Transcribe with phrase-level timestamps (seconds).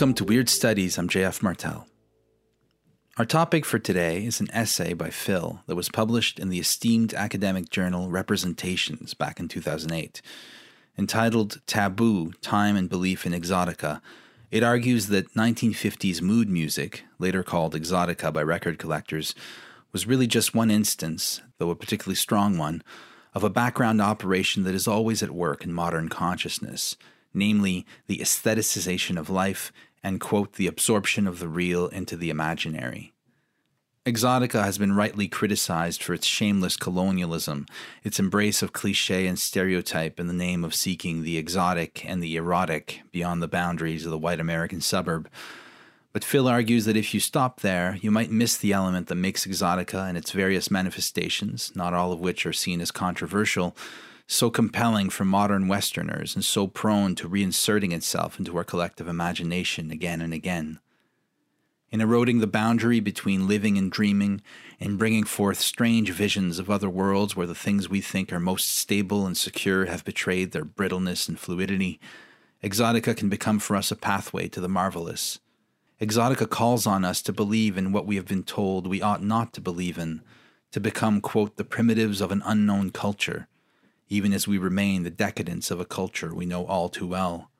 [0.00, 0.96] Welcome to Weird Studies.
[0.96, 1.86] I'm JF Martel.
[3.18, 7.12] Our topic for today is an essay by Phil that was published in the esteemed
[7.12, 10.22] academic journal Representations back in 2008.
[10.96, 14.00] Entitled Taboo Time and Belief in Exotica,
[14.50, 19.34] it argues that 1950s mood music, later called exotica by record collectors,
[19.92, 22.82] was really just one instance, though a particularly strong one,
[23.34, 26.96] of a background operation that is always at work in modern consciousness
[27.34, 33.12] namely the aestheticization of life and, quote, the absorption of the real into the imaginary.
[34.06, 37.66] Exotica has been rightly criticized for its shameless colonialism,
[38.02, 42.36] its embrace of cliche and stereotype in the name of seeking the exotic and the
[42.36, 45.28] erotic beyond the boundaries of the white American suburb.
[46.14, 49.46] But Phil argues that if you stop there, you might miss the element that makes
[49.46, 53.76] Exotica and its various manifestations, not all of which are seen as controversial,
[54.32, 59.90] so compelling for modern Westerners and so prone to reinserting itself into our collective imagination
[59.90, 60.78] again and again.
[61.90, 64.40] In eroding the boundary between living and dreaming,
[64.78, 68.68] in bringing forth strange visions of other worlds where the things we think are most
[68.68, 71.98] stable and secure have betrayed their brittleness and fluidity,
[72.62, 75.40] Exotica can become for us a pathway to the marvelous.
[76.00, 79.52] Exotica calls on us to believe in what we have been told we ought not
[79.54, 80.22] to believe in,
[80.70, 83.48] to become, quote, the primitives of an unknown culture,
[84.10, 87.50] even as we remain the decadents of a culture we know all too well.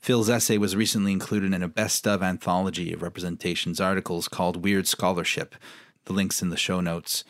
[0.00, 4.88] Phil's essay was recently included in a best of anthology of representations articles called Weird
[4.88, 5.54] Scholarship.
[6.06, 7.22] The link's in the show notes.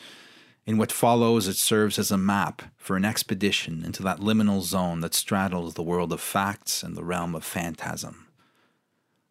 [0.65, 5.01] In what follows, it serves as a map for an expedition into that liminal zone
[5.01, 8.29] that straddles the world of facts and the realm of phantasm.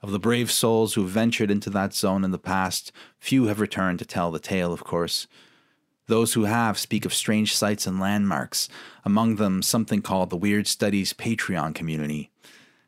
[0.02, 4.00] Of the brave souls who ventured into that zone in the past, few have returned
[4.00, 5.28] to tell the tale, of course.
[6.10, 8.68] Those who have speak of strange sights and landmarks,
[9.06, 12.32] among them something called the Weird Studies Patreon community.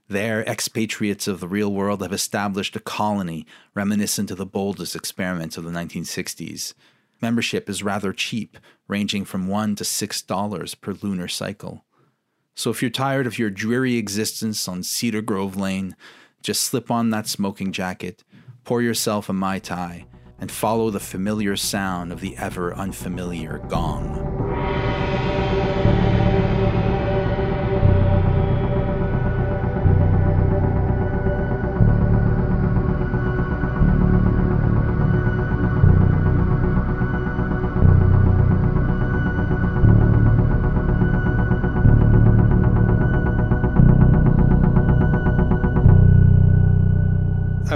[0.07, 3.45] There, expatriates of the real world have established a colony
[3.75, 6.73] reminiscent of the boldest experiments of the 1960s.
[7.21, 11.85] Membership is rather cheap, ranging from one to six dollars per lunar cycle.
[12.55, 15.95] So if you're tired of your dreary existence on Cedar Grove Lane,
[16.41, 18.23] just slip on that smoking jacket,
[18.63, 20.07] pour yourself a Mai Tai,
[20.41, 24.40] and follow the familiar sound of the ever unfamiliar gong.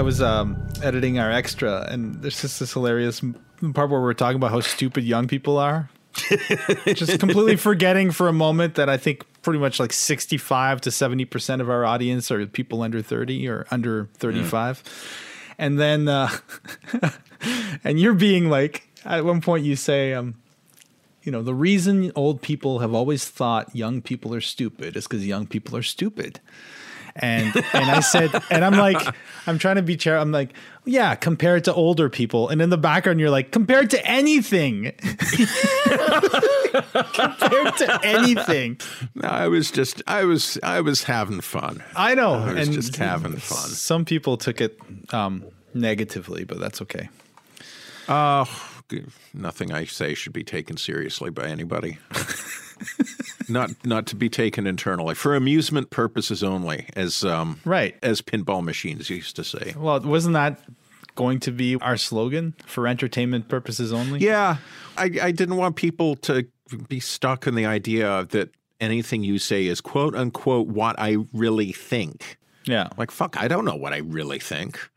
[0.06, 3.20] Was um, editing our extra, and there's just this hilarious
[3.74, 5.90] part where we're talking about how stupid young people are.
[6.86, 11.60] just completely forgetting for a moment that I think pretty much like 65 to 70%
[11.60, 14.82] of our audience are people under 30 or under 35.
[14.82, 15.12] Mm.
[15.58, 16.30] And then, uh,
[17.84, 20.36] and you're being like, at one point you say, um,
[21.22, 25.26] you know, the reason old people have always thought young people are stupid is because
[25.26, 26.40] young people are stupid
[27.16, 29.00] and and I said, and I'm like,
[29.46, 30.18] I'm trying to be chair.
[30.18, 30.52] I'm like,
[30.84, 34.92] yeah, compared to older people, and in the background, you're like, compared to anything,
[37.12, 38.80] compared to anything.
[39.14, 41.82] No, I was just, I was, I was having fun.
[41.94, 43.68] I know, I was and just having fun.
[43.70, 44.78] Some people took it
[45.12, 45.44] um,
[45.74, 47.08] negatively, but that's okay.
[48.08, 48.44] Uh,
[49.34, 51.98] nothing I say should be taken seriously by anybody.
[53.48, 58.62] not not to be taken internally for amusement purposes only, as um, right as pinball
[58.62, 59.74] machines used to say.
[59.76, 60.60] Well, wasn't that
[61.14, 64.20] going to be our slogan for entertainment purposes only?
[64.20, 64.58] Yeah,
[64.96, 66.46] I, I didn't want people to
[66.88, 68.50] be stuck in the idea that
[68.80, 72.38] anything you say is quote unquote what I really think.
[72.66, 74.90] Yeah, like fuck, I don't know what I really think.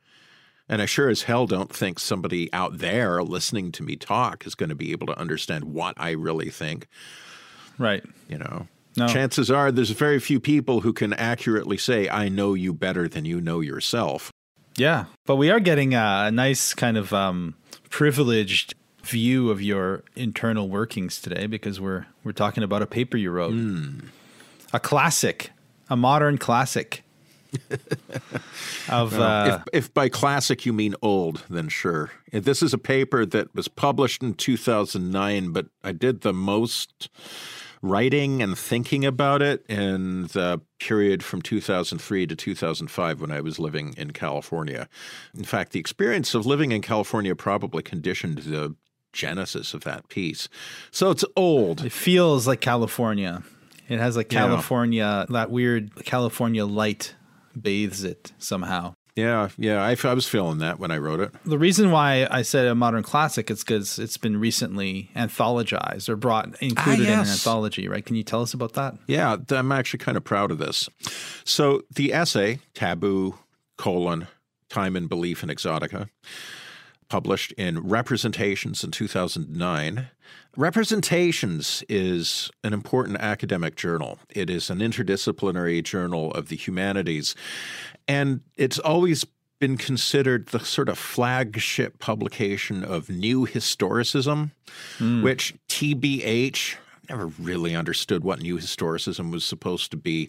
[0.71, 4.53] And I sure as hell don't think somebody out there listening to me talk is
[4.53, 6.87] going to be able to understand what I really think.
[7.79, 8.03] Right.
[8.27, 8.67] You know,
[8.97, 9.07] no.
[9.07, 13.25] chances are there's very few people who can accurately say, I know you better than
[13.25, 14.31] you know yourself.
[14.75, 15.05] Yeah.
[15.25, 17.55] But we are getting a nice kind of um,
[17.89, 23.31] privileged view of your internal workings today because we're we're talking about a paper you
[23.31, 23.53] wrote.
[24.73, 25.51] A classic,
[25.89, 27.03] a modern classic.
[28.89, 32.11] of uh, if, if by classic you mean old, then sure.
[32.31, 37.09] This is a paper that was published in 2009, but I did the most
[37.81, 43.59] writing and thinking about it in the period from 2003 to 2005 when I was
[43.59, 44.87] living in California.
[45.35, 48.75] In fact, the experience of living in California probably conditioned the
[49.13, 50.49] genesis of that piece.
[50.91, 51.85] So it's old.
[51.85, 53.43] it feels like California.
[53.87, 54.39] It has like Yeah.
[54.47, 57.15] California, that weird California light
[57.59, 58.93] bathes it somehow.
[59.19, 61.31] Yeah, yeah, I, I was feeling that when I wrote it.
[61.45, 66.15] The reason why I said a modern classic is because it's been recently anthologized or
[66.15, 68.05] brought included in an anthology, right?
[68.05, 68.95] Can you tell us about that?
[69.07, 70.89] Yeah, I'm actually kind of proud of this.
[71.43, 73.37] So the essay, Taboo,
[73.77, 74.27] colon,
[74.69, 76.09] Time and Belief in Exotica,
[77.09, 80.09] published in Representations in 2009.
[80.55, 84.19] Representations is an important academic journal.
[84.29, 87.35] It is an interdisciplinary journal of the humanities.
[88.09, 89.23] And it's always
[89.59, 94.49] been considered the sort of flagship publication of new historicism,
[94.97, 95.21] hmm.
[95.21, 96.75] which TBH
[97.07, 100.27] never really understood what new historicism was supposed to be.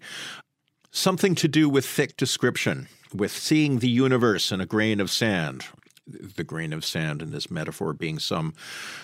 [0.90, 5.64] Something to do with thick description, with seeing the universe in a grain of sand.
[6.06, 8.52] The grain of sand in this metaphor being some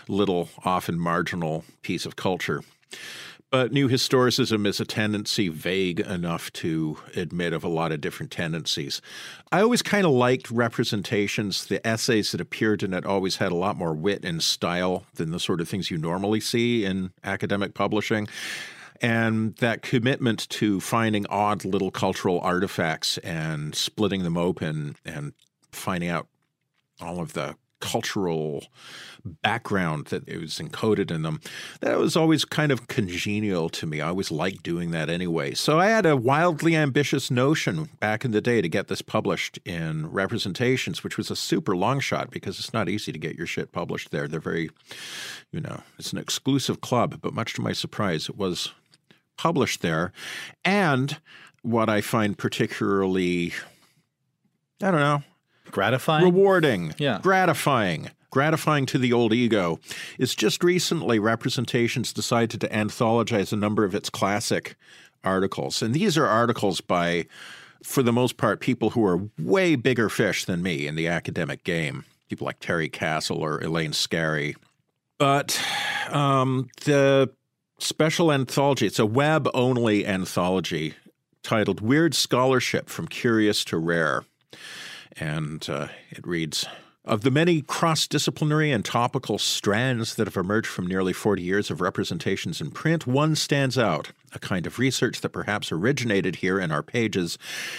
[0.06, 2.62] little, often marginal piece of culture.
[3.56, 8.30] But new historicism is a tendency vague enough to admit of a lot of different
[8.30, 9.00] tendencies.
[9.50, 11.64] I always kind of liked representations.
[11.64, 15.30] The essays that appeared in it always had a lot more wit and style than
[15.30, 18.28] the sort of things you normally see in academic publishing.
[19.00, 25.32] And that commitment to finding odd little cultural artifacts and splitting them open and
[25.72, 26.26] finding out
[27.00, 28.64] all of the cultural
[29.42, 31.40] background that it was encoded in them.
[31.80, 34.00] That was always kind of congenial to me.
[34.00, 35.54] I always liked doing that anyway.
[35.54, 39.58] So I had a wildly ambitious notion back in the day to get this published
[39.64, 43.46] in Representations, which was a super long shot because it's not easy to get your
[43.46, 44.28] shit published there.
[44.28, 44.70] They're very,
[45.52, 48.72] you know, it's an exclusive club, but much to my surprise, it was
[49.36, 50.12] published there.
[50.64, 51.18] And
[51.62, 53.52] what I find particularly,
[54.82, 55.22] I don't know,
[55.70, 56.24] Gratifying.
[56.24, 57.18] rewarding, Yeah.
[57.22, 59.78] gratifying, gratifying to the old ego
[60.18, 64.76] is just recently Representations decided to anthologize a number of its classic
[65.24, 65.82] articles.
[65.82, 67.26] And these are articles by,
[67.82, 71.64] for the most part, people who are way bigger fish than me in the academic
[71.64, 72.04] game.
[72.28, 74.56] People like Terry Castle or Elaine Scarry.
[75.18, 75.60] But
[76.10, 77.30] um, the
[77.78, 80.94] special anthology, it's a web only anthology
[81.42, 84.24] titled Weird Scholarship from Curious to Rare
[85.18, 86.66] and uh, it reads
[87.04, 91.70] Of the many cross disciplinary and topical strands that have emerged from nearly 40 years
[91.70, 96.60] of representations in print, one stands out, a kind of research that perhaps originated here
[96.60, 97.38] in our pages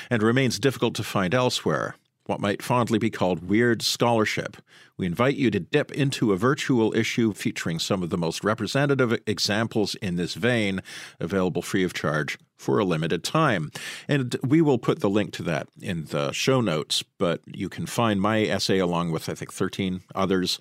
[0.10, 1.95] and remains difficult to find elsewhere.
[2.25, 4.57] What might fondly be called weird scholarship.
[4.98, 9.18] We invite you to dip into a virtual issue featuring some of the most representative
[9.25, 10.81] examples in this vein,
[11.22, 13.71] available free of charge for a limited time.
[14.07, 17.86] And we will put the link to that in the show notes, but you can
[17.86, 20.60] find my essay along with, I think, 13 others,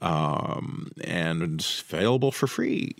[0.00, 2.94] um, and available for free.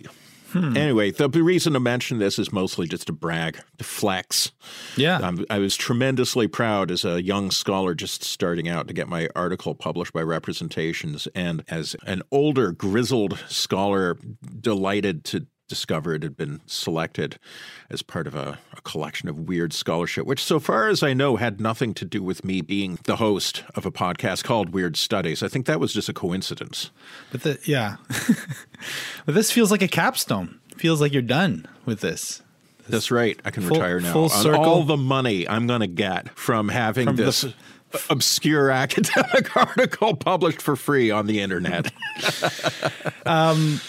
[0.55, 4.51] Anyway, the reason to mention this is mostly just to brag, to flex.
[4.95, 5.19] Yeah.
[5.21, 9.29] I'm, I was tremendously proud as a young scholar just starting out to get my
[9.35, 14.17] article published by Representations, and as an older, grizzled scholar,
[14.59, 17.37] delighted to discover it had been selected
[17.89, 21.35] as part of a, a collection of weird scholarship, which, so far as I know,
[21.35, 25.43] had nothing to do with me being the host of a podcast called Weird Studies.
[25.43, 26.91] I think that was just a coincidence.
[27.31, 27.97] But the, yeah.
[29.25, 30.59] but this feels like a capstone.
[30.77, 32.41] Feels like you're done with this.
[32.89, 33.37] That's right.
[33.43, 34.13] I can Full- retire now.
[34.13, 34.63] full circle.
[34.63, 37.43] all the money I'm going to get from having From this
[37.93, 41.91] f- obscure academic article published for free on the internet.
[43.25, 43.81] Um,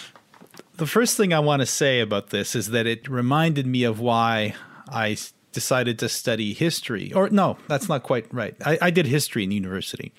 [0.79, 3.99] The first thing I want to say about this is that it reminded me of
[3.99, 4.55] why
[4.87, 5.17] I
[5.51, 7.11] decided to study history.
[7.11, 8.55] Or, no, that's not quite right.
[8.65, 10.13] I, I did history in university,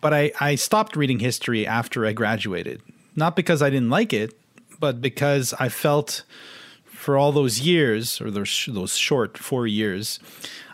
[0.00, 2.80] but I, I stopped reading history after I graduated.
[3.16, 4.38] Not because I didn't like it,
[4.78, 6.22] but because I felt
[6.84, 10.20] for all those years, or those, those short four years,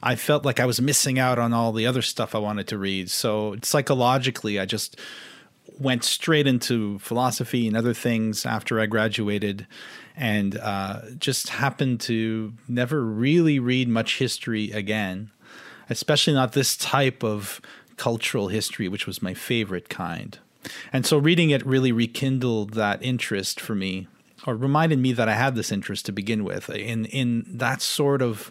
[0.03, 2.77] I felt like I was missing out on all the other stuff I wanted to
[2.77, 3.09] read.
[3.09, 4.99] So psychologically, I just
[5.79, 9.67] went straight into philosophy and other things after I graduated,
[10.17, 15.31] and uh, just happened to never really read much history again,
[15.91, 17.61] especially not this type of
[17.97, 20.39] cultural history, which was my favorite kind.
[20.93, 24.07] and so reading it really rekindled that interest for me,
[24.47, 26.71] or reminded me that I had this interest to begin with.
[26.71, 28.51] In in that sort of,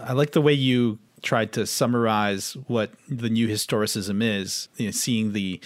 [0.00, 4.68] I like the way you tried to summarize what the new historicism is.
[4.76, 5.60] You know, seeing the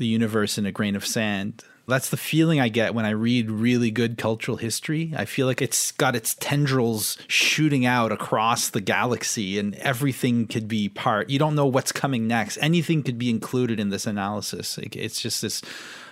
[0.00, 3.50] the universe in a grain of sand that's the feeling I get when I read
[3.50, 5.12] really good cultural history.
[5.16, 10.68] I feel like it's got its tendrils shooting out across the galaxy and everything could
[10.68, 11.28] be part.
[11.28, 12.58] You don't know what's coming next.
[12.62, 14.78] Anything could be included in this analysis.
[14.78, 15.62] It's just this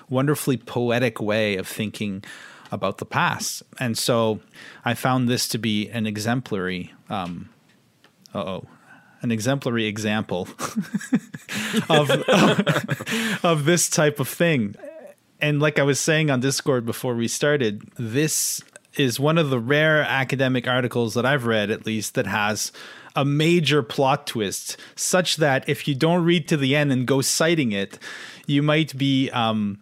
[0.08, 2.24] wonderfully poetic way of thinking
[2.70, 3.62] about the past.
[3.78, 4.40] And so
[4.84, 7.48] I found this to be an exemplary um,
[8.34, 8.64] oh
[9.20, 10.42] an exemplary example
[11.88, 14.74] of, of, of this type of thing.
[15.40, 18.62] And like I was saying on Discord before we started, this
[18.96, 22.72] is one of the rare academic articles that I've read, at least, that has
[23.14, 27.20] a major plot twist, such that if you don't read to the end and go
[27.20, 27.98] citing it,
[28.46, 29.80] you might be um,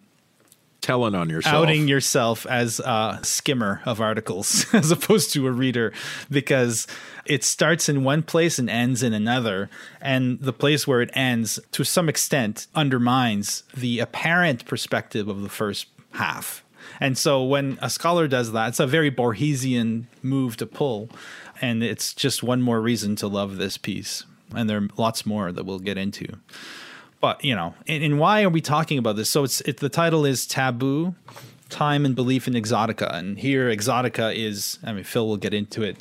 [0.87, 5.91] telling on yourself, outing yourself as a skimmer of articles as opposed to a reader,
[6.29, 6.87] because
[7.25, 11.59] it starts in one place and ends in another, and the place where it ends,
[11.73, 16.63] to some extent, undermines the apparent perspective of the first half.
[17.01, 21.09] And so when a scholar does that, it's a very Borgesian move to pull.
[21.61, 24.23] And it's just one more reason to love this piece.
[24.55, 26.37] And there are lots more that we'll get into
[27.19, 29.29] but you know, and, and, why are we talking about this?
[29.29, 31.15] So it's it, the title is taboo,
[31.69, 34.79] time and belief in exotica, and here exotica is.
[34.83, 35.97] I mean, Phil will get into it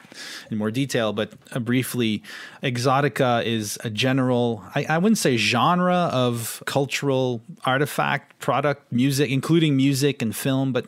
[0.50, 2.22] in more detail, but uh, briefly,
[2.62, 4.64] exotica is a general.
[4.74, 10.86] I, I wouldn't say genre of cultural artifact, product, music, including music and film, but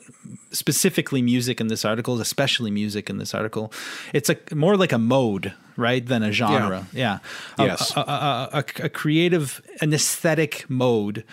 [0.50, 3.72] specifically music in this article, especially music in this article.
[4.12, 7.20] It's a more like a mode right than a genre yeah,
[7.56, 7.66] yeah.
[7.66, 11.24] yes a, a, a, a, creative an aesthetic mode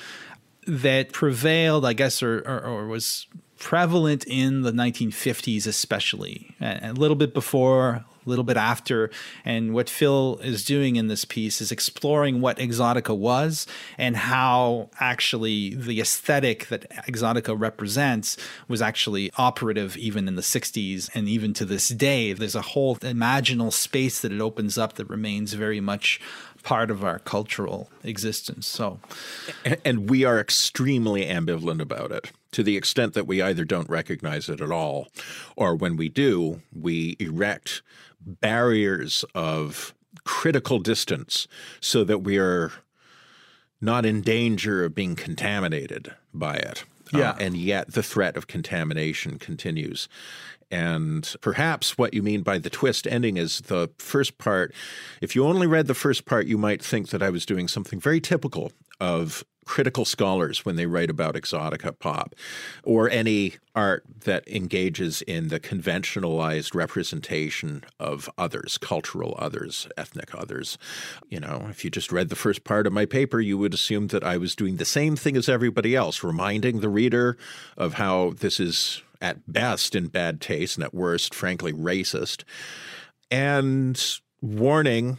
[0.68, 7.16] that prevailed i guess or, or, or was prevalent in the 1950s especially a little
[7.16, 9.10] bit before a little bit after.
[9.44, 13.68] And what Phil is doing in this piece is exploring what Exotica was
[13.98, 21.10] and how actually the aesthetic that Exotica represents was actually operative even in the 60s
[21.14, 22.34] and even to this day.
[22.34, 26.20] There's a whole imaginal space that it opens up that remains very much
[26.66, 28.68] part of our cultural existence.
[28.68, 29.00] So,
[29.86, 34.50] and we are extremely ambivalent about it to the extent that we either don't recognize
[34.50, 35.08] it at all,
[35.56, 37.84] or when we do, we erect
[38.20, 39.94] barriers of
[40.24, 41.48] critical distance
[41.80, 42.72] so that we are
[43.80, 46.84] not in danger of being contaminated by it.
[47.14, 47.32] Yeah.
[47.32, 50.10] Uh, and yet the threat of contamination continues.
[50.72, 54.74] And perhaps what you mean by the twist ending is the first part.
[55.22, 58.00] If you only read the first part, you might think that I was doing something
[58.00, 62.36] very typical of critical scholars when they write about exotica pop
[62.84, 70.78] or any art that engages in the conventionalized representation of others, cultural others, ethnic others.
[71.30, 74.08] You know, if you just read the first part of my paper, you would assume
[74.08, 77.36] that I was doing the same thing as everybody else, reminding the reader
[77.76, 82.44] of how this is at best in bad taste and at worst, frankly, racist,
[83.32, 85.18] and warning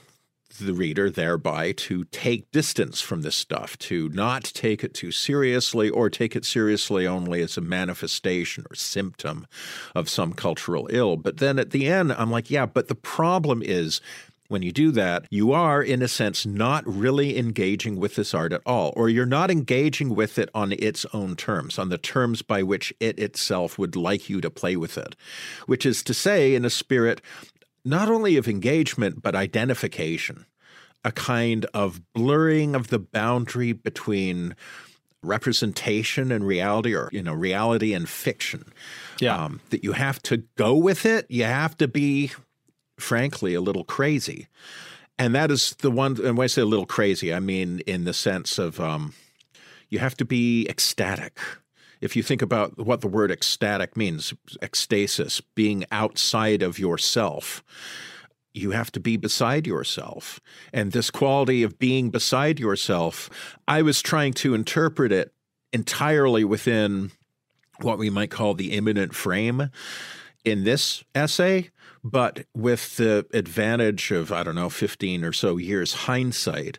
[0.58, 5.90] the reader thereby to take distance from this stuff, to not take it too seriously
[5.90, 9.46] or take it seriously only as a manifestation or symptom
[9.94, 11.16] of some cultural ill.
[11.16, 14.00] But then at the end, I'm like, yeah, but the problem is
[14.48, 18.52] when you do that, you are, in a sense, not really engaging with this art
[18.52, 22.42] at all, or you're not engaging with it on its own terms, on the terms
[22.42, 25.16] by which it itself would like you to play with it.
[25.66, 27.20] Which is to say, in a spirit
[27.86, 30.44] not only of engagement, but identification,
[31.04, 34.56] a kind of blurring of the boundary between
[35.22, 38.72] representation and reality or you know reality and fiction.
[39.20, 39.44] Yeah.
[39.44, 42.32] Um, that you have to go with it you have to be
[42.98, 44.48] frankly a little crazy.
[45.18, 48.04] And that is the one and when i say a little crazy i mean in
[48.04, 49.14] the sense of um,
[49.88, 51.38] you have to be ecstatic.
[52.00, 57.64] If you think about what the word ecstatic means, ecstasis, being outside of yourself,
[58.52, 60.40] you have to be beside yourself.
[60.72, 63.30] And this quality of being beside yourself,
[63.68, 65.32] I was trying to interpret it
[65.72, 67.12] entirely within
[67.80, 69.70] what we might call the immanent frame.
[70.44, 71.70] In this essay,
[72.06, 76.78] but with the advantage of, I don't know, 15 or so years hindsight.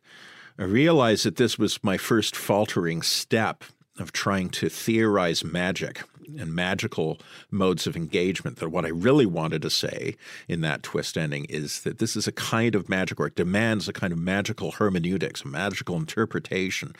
[0.58, 3.66] I realized that this was my first faltering step
[4.00, 6.04] of trying to theorize magic
[6.40, 7.20] and magical
[7.52, 10.16] modes of engagement that what I really wanted to say
[10.48, 13.90] in that twist ending is that this is a kind of magic or it demands
[13.90, 16.96] a kind of magical hermeneutics, a magical interpretation.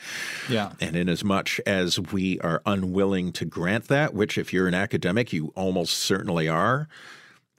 [0.50, 0.72] Yeah.
[0.80, 4.74] And in as much as we are unwilling to grant that, which if you're an
[4.74, 6.88] academic, you almost certainly are,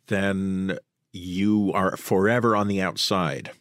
[0.10, 0.78] then
[1.12, 3.52] you are forever on the outside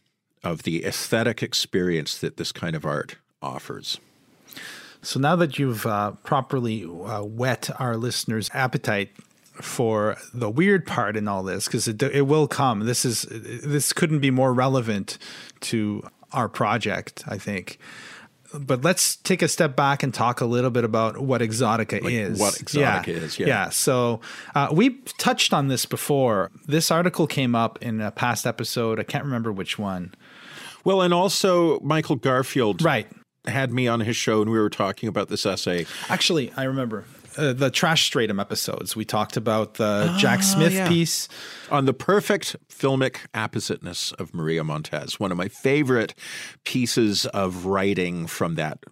[0.44, 3.98] of the aesthetic experience that this kind of art offers.
[5.02, 7.24] So now that you've uh, properly uh,
[7.78, 9.10] our listeners' appetite
[9.54, 12.80] for the weird part in all this, because it, it will come.
[12.80, 15.18] This is this couldn't be more relevant
[15.60, 16.02] to
[16.32, 17.78] our project, I think.
[18.54, 22.12] But let's take a step back and talk a little bit about what Exotica Like
[22.12, 22.40] is.
[22.40, 23.46] what Exotica is, yeah.
[23.46, 23.68] Yeah.
[23.68, 24.20] So
[24.54, 26.50] uh, we touched on this before.
[26.66, 28.98] This article came up in a past episode.
[28.98, 30.14] I can't remember which one.
[30.84, 33.06] Well, and also Michael Garfield Right.
[33.46, 35.84] had me on his show and we were talking about this essay.
[36.08, 37.04] Actually, I remember
[37.38, 38.96] uh, the Trash Stratum episodes.
[38.96, 40.88] We talked about the Jack Smith yeah.
[40.88, 41.28] piece.
[41.70, 46.14] on the perfect filmic appositeness of Maria Montez, one of my favorite
[46.64, 48.84] pieces of writing from that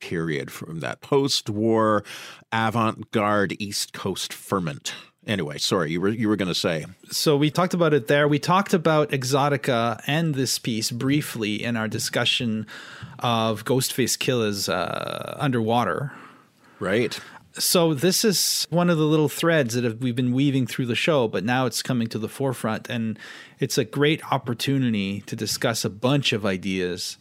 [0.00, 2.04] period, from that post war
[2.52, 4.94] avant garde East Coast ferment.
[5.24, 6.84] Anyway, sorry, you were you were going to say.
[7.10, 8.26] So we talked about it there.
[8.26, 12.66] We talked about Exotica and this piece briefly in our discussion
[13.20, 16.12] of Ghostface Killah's uh, Underwater.
[16.80, 17.20] Right.
[17.58, 20.94] So this is one of the little threads that have, we've been weaving through the
[20.94, 23.18] show, but now it's coming to the forefront, and
[23.60, 27.18] it's a great opportunity to discuss a bunch of ideas,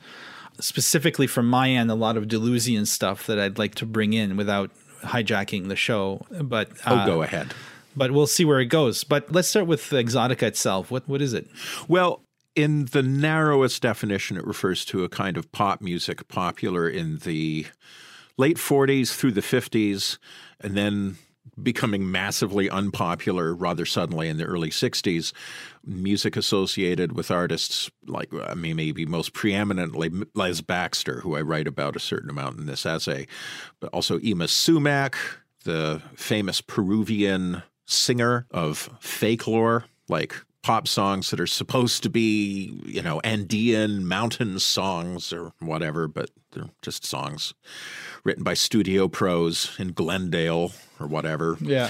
[0.59, 4.37] specifically from my end, a lot of Deleuzian stuff that I'd like to bring in
[4.37, 4.71] without
[5.03, 6.25] hijacking the show.
[6.29, 7.53] But Oh, uh, go ahead.
[7.95, 9.03] But we'll see where it goes.
[9.03, 10.91] But let's start with Exotica itself.
[10.91, 11.47] What what is it?
[11.89, 12.21] Well,
[12.55, 17.65] in the narrowest definition, it refers to a kind of pop music popular in the
[18.41, 20.17] late 40s through the 50s,
[20.59, 21.15] and then
[21.61, 25.31] becoming massively unpopular rather suddenly in the early 60s.
[25.85, 31.67] Music associated with artists like, I mean, maybe most preeminently Les Baxter, who I write
[31.67, 33.27] about a certain amount in this essay,
[33.79, 35.15] but also Yma Sumac,
[35.63, 42.79] the famous Peruvian singer of fake lore, like pop songs that are supposed to be,
[42.85, 47.53] you know, Andean mountain songs or whatever, but they're just songs
[48.23, 51.57] written by studio pros in Glendale or whatever.
[51.59, 51.89] Yeah.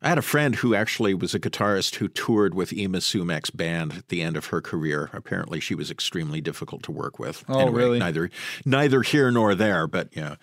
[0.00, 3.94] I had a friend who actually was a guitarist who toured with Yma Sumac's band
[3.94, 5.10] at the end of her career.
[5.12, 7.44] Apparently, she was extremely difficult to work with.
[7.48, 7.98] Oh, really?
[7.98, 8.30] Neither,
[8.64, 10.36] neither here nor there, but yeah.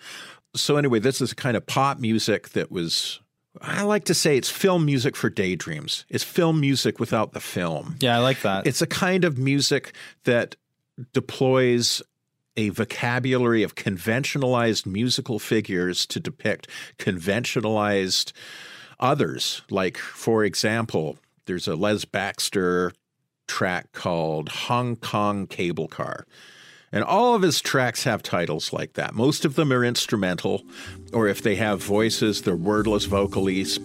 [0.54, 3.20] So anyway, this is a kind of pop music that was.
[3.62, 6.04] I like to say it's film music for daydreams.
[6.10, 7.96] It's film music without the film.
[8.00, 8.66] Yeah, I like that.
[8.66, 9.94] It's a kind of music
[10.24, 10.56] that
[11.14, 12.02] deploys
[12.56, 18.32] a vocabulary of conventionalized musical figures to depict conventionalized
[18.98, 19.62] others.
[19.70, 22.92] Like, for example, there's a Les Baxter
[23.46, 26.26] track called Hong Kong Cable Car.
[26.92, 29.14] And all of his tracks have titles like that.
[29.14, 30.64] Most of them are instrumental,
[31.12, 33.78] or if they have voices, they're wordless vocalises,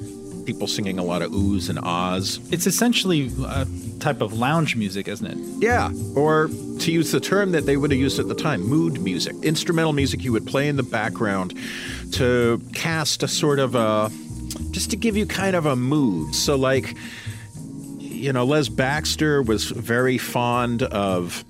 [0.45, 2.39] people singing a lot of oohs and ahs.
[2.51, 3.65] it's essentially a
[3.99, 5.38] type of lounge music, isn't it?
[5.62, 6.47] Yeah, or
[6.80, 9.36] to use the term that they would have used at the time, mood music.
[9.43, 11.58] Instrumental music you would play in the background
[12.13, 14.10] to cast a sort of a,
[14.71, 16.34] just to give you kind of a mood.
[16.36, 16.95] So, like,
[17.99, 21.43] you know, Les Baxter was very fond of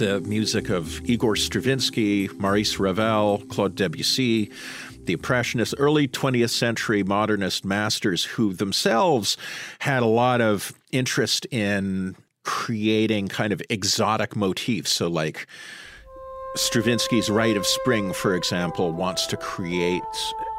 [0.00, 4.50] the music of Igor Stravinsky, Maurice Ravel, Claude Debussy,
[5.06, 9.36] the Impressionists, early 20th century modernist masters who themselves
[9.80, 14.90] had a lot of interest in creating kind of exotic motifs.
[14.90, 15.46] So, like
[16.56, 20.02] Stravinsky's Rite of Spring, for example, wants to create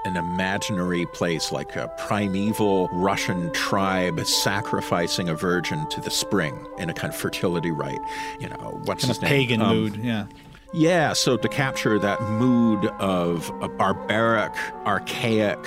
[0.05, 6.89] an imaginary place like a primeval Russian tribe sacrificing a virgin to the spring in
[6.89, 7.99] a kind of fertility rite.
[8.39, 9.29] You know, what's Kind his name?
[9.29, 9.97] pagan Um, mood.
[9.97, 10.25] Yeah.
[10.73, 14.53] Yeah, so to capture that mood of a barbaric,
[14.85, 15.59] archaic,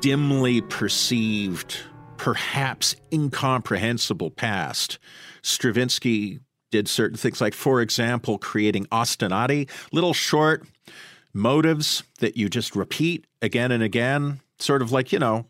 [0.00, 1.78] dimly perceived,
[2.18, 4.98] perhaps incomprehensible past,
[5.42, 10.66] Stravinsky did certain things like, for example, creating ostinati, little short
[11.32, 14.40] motives that you just repeat again and again.
[14.60, 15.46] Sort of like, you know,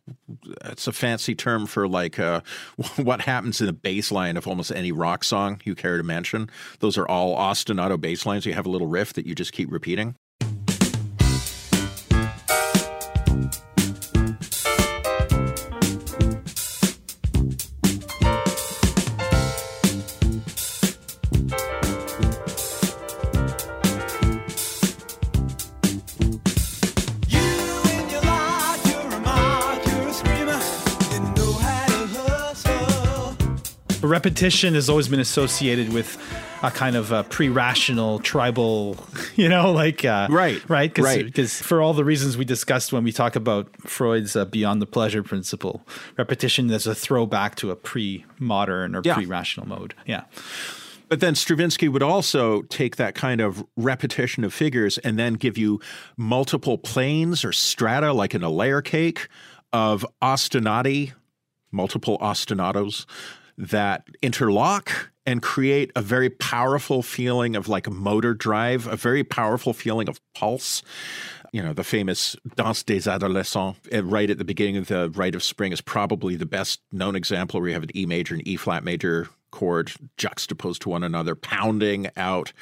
[0.64, 2.40] it's a fancy term for like uh,
[2.96, 6.49] what happens in the bass line of almost any rock song you care to mention.
[6.79, 8.46] Those are all ostinato bass lines.
[8.46, 10.14] You have a little riff that you just keep repeating.
[34.11, 36.18] Repetition has always been associated with
[36.62, 38.96] a kind of a pre-rational tribal,
[39.37, 41.25] you know, like uh, Right, right, Cause, right.
[41.25, 44.87] Because for all the reasons we discussed when we talk about Freud's uh, beyond the
[44.87, 45.87] pleasure principle,
[46.18, 49.14] repetition is a throwback to a pre-modern or Yeah.
[49.14, 49.94] pre-rational mode.
[50.05, 50.25] Yeah,
[51.09, 55.57] But then Stravinsky would also take that kind of repetition of figures and then give
[55.57, 55.81] you
[56.16, 59.29] multiple planes or strata, like in a layer cake,
[59.73, 61.12] of ostinati,
[61.73, 63.07] multiple ostinatos
[63.61, 69.73] that interlock and create a very powerful feeling of like motor drive, a very powerful
[69.73, 70.83] feeling of pulse.
[71.53, 75.35] You know, the famous Danse des Adolescents, uh, right at the beginning of the Rite
[75.35, 78.46] of Spring, is probably the best known example where you have an E major and
[78.46, 82.53] E flat major chord juxtaposed to one another, pounding out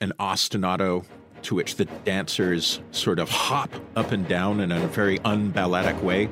[0.00, 1.04] an ostinato
[1.42, 6.28] to which the dancers sort of hop up and down in a very unballetic way.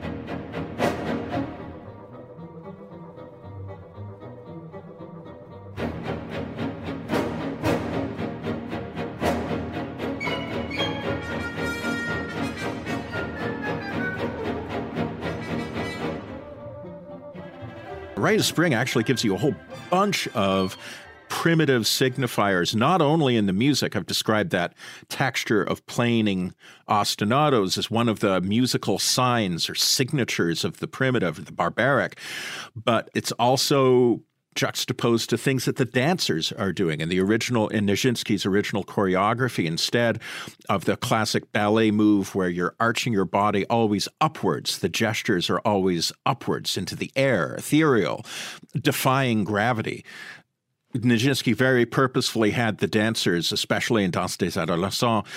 [18.28, 19.54] Rite of Spring actually gives you a whole
[19.88, 20.76] bunch of
[21.30, 23.96] primitive signifiers, not only in the music.
[23.96, 24.74] I've described that
[25.08, 26.52] texture of planing
[26.90, 32.18] ostinatos as one of the musical signs or signatures of the primitive, the barbaric,
[32.76, 34.20] but it's also
[34.58, 39.66] juxtaposed to things that the dancers are doing in the original in Nijinsky's original choreography
[39.66, 40.20] instead
[40.68, 45.60] of the classic ballet move where you're arching your body always upwards the gestures are
[45.60, 48.26] always upwards into the air ethereal
[48.74, 50.04] defying gravity
[50.92, 55.28] Nijinsky very purposefully had the dancers especially in Danse des Adolescents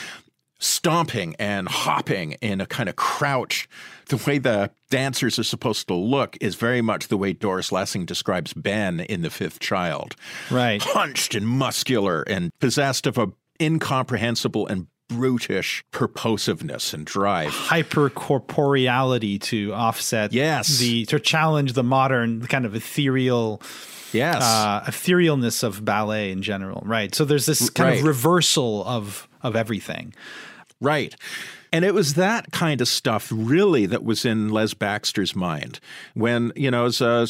[0.61, 3.67] stomping and hopping in a kind of crouch.
[4.11, 8.05] The way the dancers are supposed to look is very much the way Doris Lessing
[8.05, 10.15] describes Ben in The Fifth Child.
[10.49, 10.81] right.
[10.81, 13.27] Punched and muscular and possessed of a
[13.61, 17.51] incomprehensible and brutish purposiveness and drive.
[17.51, 20.77] Hypercorporeality to offset Yes.
[20.79, 23.61] the to challenge the modern kind of ethereal
[24.13, 24.41] Yes.
[24.43, 27.99] uh etherealness of ballet in general right so there's this kind Right.
[27.99, 30.13] of reversal of of everything
[30.81, 31.15] Right.
[31.71, 35.79] And it was that kind of stuff really that was in Les Baxter's mind.
[36.13, 37.27] When, you know, as a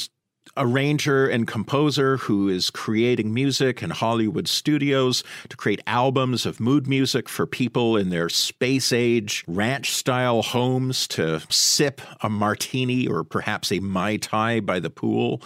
[0.57, 6.87] arranger and composer who is creating music in Hollywood studios to create albums of mood
[6.87, 13.23] music for people in their space age ranch style homes to sip a martini or
[13.23, 15.41] perhaps a Mai Tai by the pool.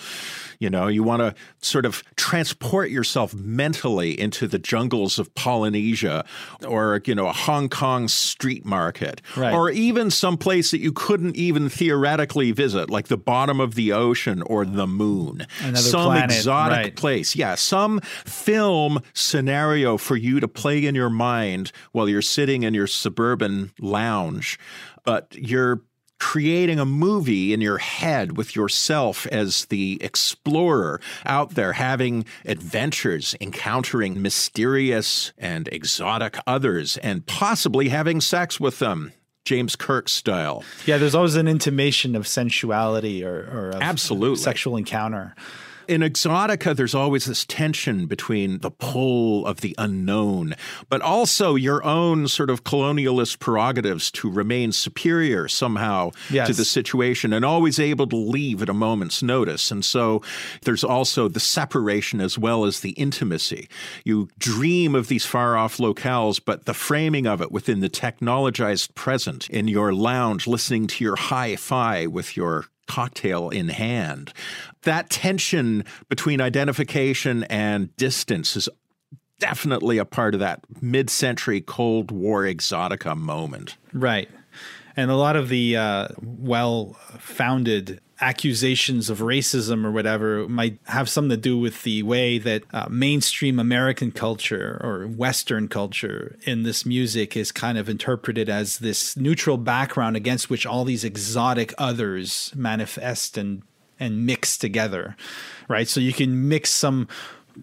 [0.59, 6.25] You know, you want to sort of transport yourself mentally into the jungles of Polynesia
[6.67, 9.53] or, you know, a Hong Kong street market Right.
[9.53, 13.91] or even some place that you couldn't even theoretically visit, like the bottom of the
[13.91, 15.45] ocean or the moon.
[15.61, 16.95] Another some planet, exotic right.
[16.95, 17.35] place.
[17.35, 22.73] Yeah, some film scenario for you to play in your mind while you're sitting in
[22.73, 24.59] your suburban lounge.
[25.03, 25.81] But you're
[26.19, 33.35] creating a movie in your head with yourself as the explorer out there having adventures,
[33.41, 39.11] encountering mysterious and exotic others, and possibly having sex with them.
[39.45, 40.63] James Kirk style.
[40.85, 44.35] yeah there's always an intimation of sensuality or, or of Absolutely.
[44.37, 45.35] sexual encounter
[45.87, 50.55] In Exotica, there's always this tension between the pull of the unknown,
[50.89, 56.47] but also your own sort of colonialist prerogatives to remain superior somehow Yes.
[56.47, 59.69] to the situation and always able to leave at a moment's notice.
[59.71, 60.21] And so
[60.63, 63.67] there's also the separation as well as the intimacy.
[64.03, 68.95] You dream of these far off locales, but the framing of it within the technologized
[68.95, 74.33] present in your lounge, listening to your hi fi with your cocktail in hand.
[74.83, 78.69] That tension between identification and distance is
[79.39, 83.77] definitely a part of that mid century Cold War exotica moment.
[83.93, 84.29] Right.
[84.97, 91.09] And a lot of the uh, well founded accusations of racism or whatever might have
[91.09, 96.63] something to do with the way that uh, mainstream American culture or Western culture in
[96.63, 101.73] this music is kind of interpreted as this neutral background against which all these exotic
[101.77, 103.63] others manifest and
[103.99, 105.15] and mix together.
[105.67, 105.87] Right.
[105.87, 107.07] So you can mix some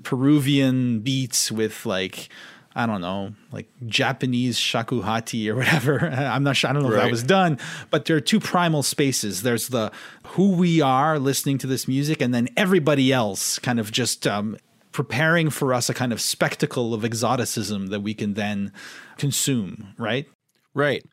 [0.03, 2.29] Peruvian beats with like
[2.75, 6.01] I don't know, like Japanese shakuhachi or whatever.
[6.07, 6.71] I'm not sure.
[6.71, 7.59] I don't know if that was done,
[7.91, 9.43] but there are two primal spaces.
[9.43, 9.93] There's the
[10.29, 14.57] who we are listening to this music, and then everybody else kind of just um,
[14.93, 18.73] preparing for us a kind of spectacle of exoticism that we can then
[19.17, 20.27] consume, right?
[20.75, 21.05] Right.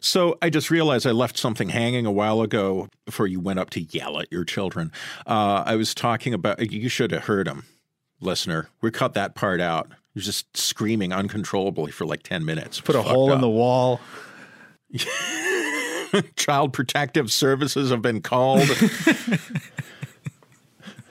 [0.00, 3.70] So I just realized I left something hanging a while ago before you went up
[3.70, 4.92] to yell at your children.
[5.26, 7.64] Uh, I was talking about, you should have heard him,
[8.20, 8.68] listener.
[8.80, 9.90] We cut that part out.
[10.14, 12.80] He was just screaming uncontrollably for like 10 minutes.
[12.80, 13.36] Put a hole up.
[13.36, 14.00] in the wall.
[16.36, 18.68] Child Protective Services have been called.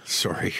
[0.09, 0.53] Sorry.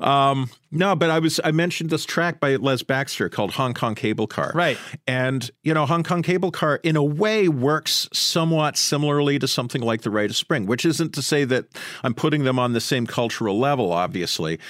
[0.00, 3.96] Um, no, but I was I mentioned this track by Les Baxter called Hong Kong
[3.96, 4.52] Cable Car.
[4.54, 4.78] Right.
[5.08, 9.82] And you know, Hong Kong Cable Car in a way works somewhat similarly to something
[9.82, 11.66] like The Rite of Spring, which isn't to say that
[12.04, 14.60] I'm putting them on the same cultural level, obviously,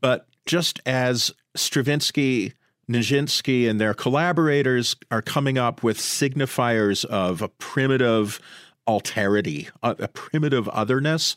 [0.00, 2.54] but just as Stravinsky
[2.90, 8.40] Nijinsky and their collaborators are coming up with signifiers of a primitive
[8.86, 11.36] alterity, a, a primitive otherness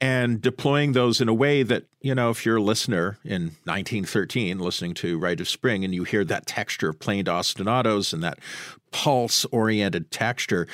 [0.00, 4.58] and deploying those in a way that, you know, if you're a listener in 1913
[4.58, 8.38] listening to Rite of Spring and you hear that texture of planed ostinatos and that
[8.92, 10.68] pulse oriented texture,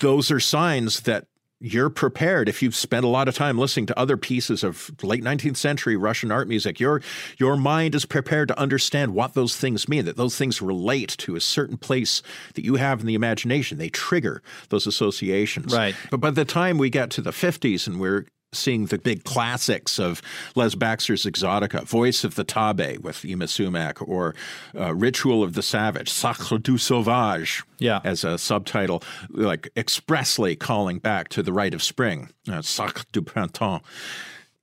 [0.00, 1.26] those are signs that
[1.60, 5.24] you're prepared if you've spent a lot of time listening to other pieces of late
[5.24, 7.00] 19th century Russian art music your
[7.38, 11.36] your mind is prepared to understand what those things mean that those things relate to
[11.36, 12.22] a certain place
[12.54, 13.78] that you have in the imagination.
[13.78, 15.74] They trigger those associations.
[15.74, 15.94] Right.
[16.10, 19.98] But by the time we get to the 50s and we're seeing the big classics
[19.98, 20.22] of
[20.54, 24.34] Les Baxter's Exotica, Voice of the Xtabay with Yma Sumac, or
[24.78, 28.00] uh, Ritual of the Savage, Sacre du Sauvage, yeah.
[28.04, 33.22] as a subtitle, like expressly calling back to the Rite of Spring, uh, Sacre du
[33.22, 33.84] Printemps.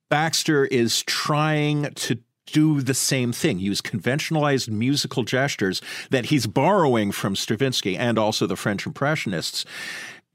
[0.10, 7.12] Baxter is trying to do the same thing, use conventionalized musical gestures that he's borrowing
[7.12, 9.66] from Stravinsky and also the French Impressionists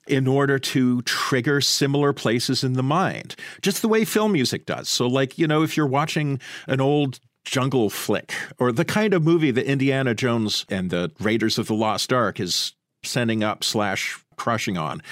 [0.09, 4.88] in order to trigger similar places in the mind, just the way film music does.
[4.88, 9.25] So, like, you know, if you're watching an old jungle flick or the kind of
[9.25, 14.23] movie that Indiana Jones and the Raiders of the Lost Ark is sending up slash
[14.37, 15.03] crushing on.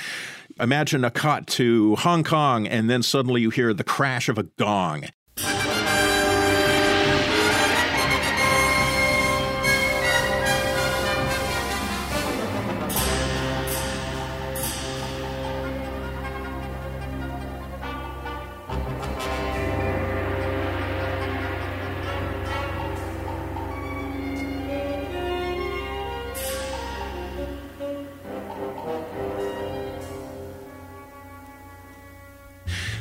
[0.61, 4.45] Imagine a cut to Hong Kong, and then suddenly you hear the crash of a
[4.45, 5.05] gong.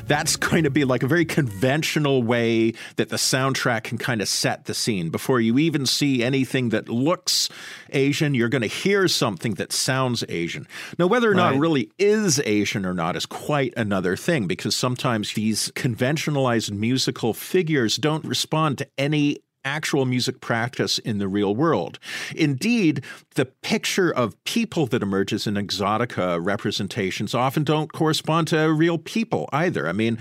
[0.07, 4.27] That's going to be like a very conventional way that the soundtrack can kind of
[4.27, 5.09] set the scene.
[5.09, 7.49] Before you even see anything that looks
[7.91, 10.67] Asian, you're going to hear something that sounds Asian.
[10.99, 11.51] Now, whether or right.
[11.51, 17.33] not really is Asian or not is quite another thing because sometimes these conventionalized musical
[17.33, 21.99] figures don't respond to any actual music practice in the real world.
[22.35, 28.97] Indeed, the picture of people that emerges in exotica representations often don't correspond to real
[28.97, 29.89] people either.
[29.89, 30.19] I mean,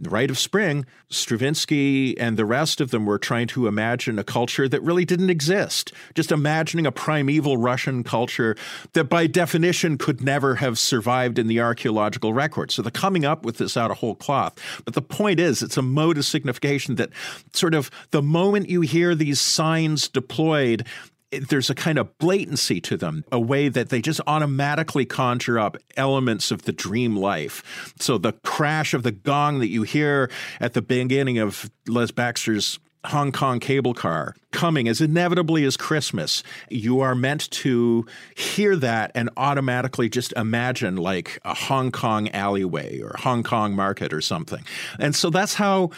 [0.00, 4.68] Rite of Spring, Stravinsky and the rest of them were trying to imagine a culture
[4.68, 8.56] that really didn't exist, just imagining a primeval Russian culture
[8.94, 12.72] that by definition could never have survived in the archaeological record.
[12.72, 14.54] So they're coming up with this out of whole cloth.
[14.84, 17.10] But the point is, it's a mode of signification that
[17.52, 20.86] sort of the moment you hear these signs deployed,
[21.30, 25.76] there's a kind of blatancy to them, a way that they just automatically conjure up
[25.96, 27.92] elements of the dream life.
[28.00, 32.78] So the crash of the gong that you hear at the beginning of Les Baxter's
[33.06, 38.04] Hong Kong cable car coming as inevitably as Christmas, you are meant to
[38.36, 44.12] hear that and automatically just imagine like a Hong Kong alleyway or Hong Kong market
[44.12, 44.64] or something.
[44.98, 45.90] And so that's how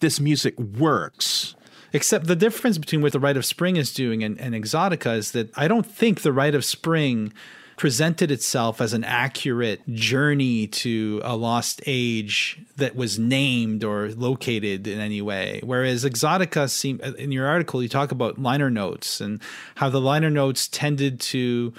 [0.00, 1.54] this music works.
[1.92, 5.32] Except the difference between what the Rite of Spring is doing and, and Exotica is
[5.32, 7.32] that I don't think the Rite of Spring
[7.76, 14.86] presented itself as an accurate journey to a lost age that was named or located
[14.86, 15.60] in any way.
[15.64, 19.40] Whereas Exotica seem in your article you talk about liner notes and
[19.76, 21.72] how the liner notes tended to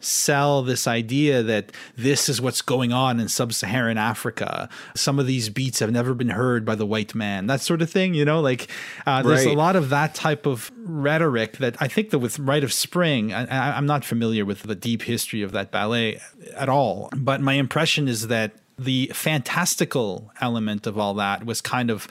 [0.00, 4.68] sell this idea that this is what's going on in sub-Saharan Africa.
[4.94, 7.46] Some of these beats have never been heard by the white man.
[7.46, 8.68] That sort of thing, you know, like
[9.06, 12.64] uh, there's a lot of that type of rhetoric that I think that with Rite
[12.64, 16.20] of Spring, I, I'm not familiar with the deep history of that ballet
[16.54, 21.90] at all, but my impression is that the fantastical element of all that was kind
[21.90, 22.06] of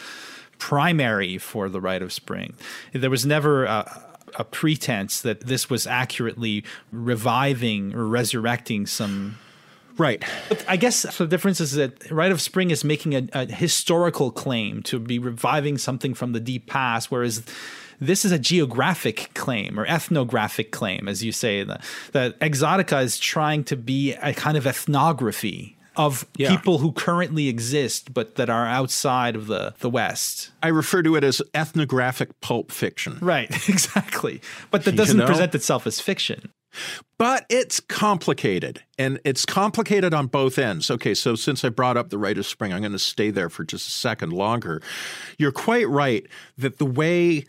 [0.57, 2.55] primary for the Rite of Spring.
[2.93, 4.04] There was never a,
[4.37, 9.37] a pretense that this was accurately reviving or resurrecting some
[9.97, 10.23] Right.
[10.49, 14.29] But I guess the difference is that Rite of Spring is making a, a, historical
[14.29, 17.43] claim to be reviving something from the deep past, whereas
[18.01, 21.63] this is a geographic claim or ethnographic claim, as you say.
[21.63, 26.49] That, that Exotica is trying to be a kind of ethnography of Yeah.
[26.55, 30.51] people who currently exist but that are outside of the, the West.
[30.63, 33.17] I refer to it as ethnographic pulp fiction.
[33.21, 34.41] Right, exactly.
[34.71, 35.25] But that doesn't know?
[35.25, 36.51] present itself as fiction.
[37.17, 40.91] But it's complicated, and it's complicated on both ends.
[40.91, 43.49] Okay, so since I brought up the Rite of Spring, I'm going to stay there
[43.49, 44.81] for just a second longer.
[45.37, 46.25] You're quite right
[46.57, 47.45] that the way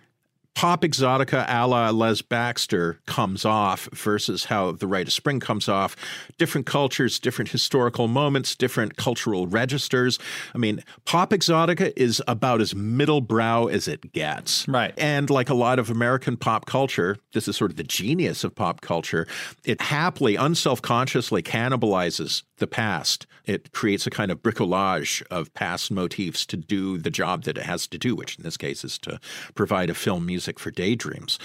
[0.57, 5.69] Pop Exotica a la Les Baxter comes off versus how the Rite of Spring comes
[5.69, 5.95] off,
[6.39, 10.19] different cultures, different historical moments, different cultural registers.
[10.55, 14.67] I mean, Pop Exotica is about as middle brow as it gets.
[14.67, 14.95] Right.
[14.97, 18.55] And like a lot of American pop culture, this is sort of the genius of
[18.55, 19.27] pop culture.
[19.67, 23.27] It happily, unself consciously cannibalizes the past.
[23.47, 27.65] It creates a kind of bricolage of past motifs to do the job that it
[27.65, 29.21] has to do, which in this case is to
[29.55, 31.39] provide a film music for daydreams.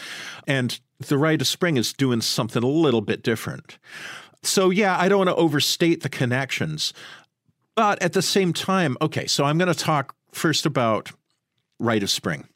[0.48, 3.78] And The Rite of Spring is doing something a little bit different.
[4.44, 6.94] So, yeah, I don't want to overstate the connections.
[7.76, 11.12] But at the same time, okay, so I'm going to talk first about
[11.80, 12.48] Rite of Spring.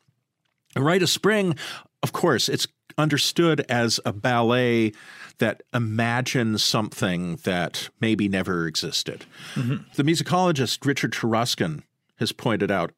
[0.76, 1.56] Rite of Spring,
[2.04, 4.94] of course, it's understood as a ballet
[5.40, 9.26] that imagines something that maybe never existed.
[9.56, 9.84] Mm-hmm.
[9.96, 11.84] The musicologist Richard Taruskin
[12.20, 12.92] has pointed out,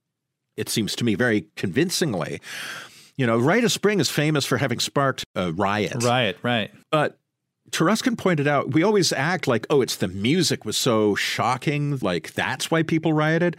[0.56, 2.42] it seems to me very convincingly,
[3.16, 6.04] you know, Rite of Spring is famous for having sparked a riot.
[6.04, 6.72] Right, right.
[6.92, 7.18] But
[7.72, 12.34] Taruskin pointed out we always act like, oh, it's the music was so shocking, like
[12.34, 13.58] that's why people rioted.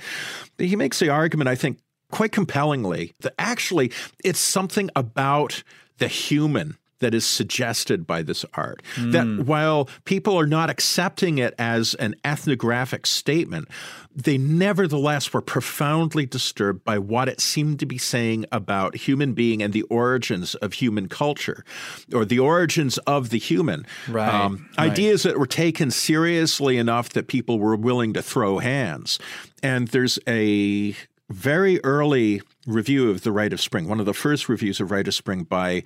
[0.57, 1.79] He makes the argument, I think,
[2.11, 3.93] quite compellingly, that actually
[4.25, 5.63] it's something about
[5.99, 8.83] the human that is suggested by this art.
[9.13, 13.69] That while people are not accepting it as an ethnographic statement,
[14.13, 19.63] they nevertheless were profoundly disturbed by what it seemed to be saying about human being
[19.63, 21.65] and the origins of human culture
[22.13, 23.87] or the origins of the human.
[24.09, 24.91] Um, Right, right.
[24.91, 29.21] Ideas that were taken seriously enough that people were willing to throw hands.
[29.63, 30.97] And there's a
[31.31, 35.09] very early review of The Rite of Spring, one of the first reviews of Rite
[35.09, 35.83] of Spring by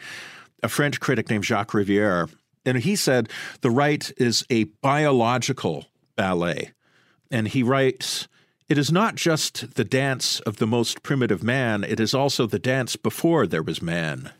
[0.62, 2.30] a French critic named Jacques Rivière.
[2.64, 3.28] And he said
[3.60, 6.72] the rite is a biological ballet.
[7.30, 8.28] And he writes,
[8.68, 12.58] it is not just the dance of the most primitive man, it is also the
[12.58, 14.30] dance before there was man.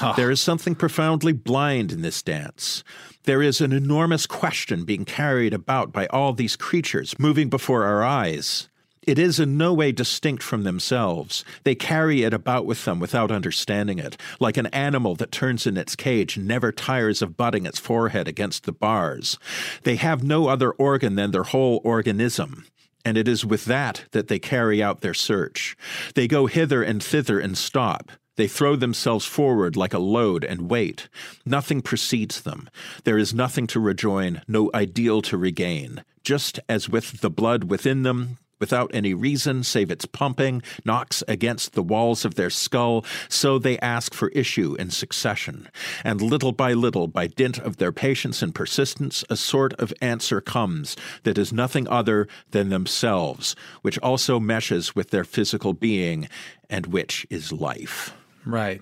[0.00, 0.14] Ah.
[0.14, 2.82] There is something profoundly blind in this dance.
[3.24, 8.02] There is an enormous question being carried about by all these creatures moving before our
[8.02, 8.68] eyes.
[9.06, 11.44] It is in no way distinct from themselves.
[11.62, 15.76] They carry it about with them without understanding it, like an animal that turns in
[15.76, 19.38] its cage never tires of butting its forehead against the bars.
[19.84, 22.66] They have no other organ than their whole organism.
[23.04, 25.76] And it is with that that they carry out their search.
[26.16, 28.10] They go hither and thither and stop.
[28.34, 31.08] They throw themselves forward like a load and wait.
[31.44, 32.68] Nothing precedes them.
[33.04, 36.02] There is nothing to rejoin, no ideal to regain.
[36.24, 41.72] Just as with the blood within them, without any reason save its pumping, knocks against
[41.72, 45.68] the walls of their skull, so they ask for issue in succession.
[46.04, 50.40] And little by little, by dint of their patience and persistence, a sort of answer
[50.40, 56.28] comes that is nothing other than themselves, which also meshes with their physical being,
[56.70, 58.14] and which is life.
[58.44, 58.80] Right.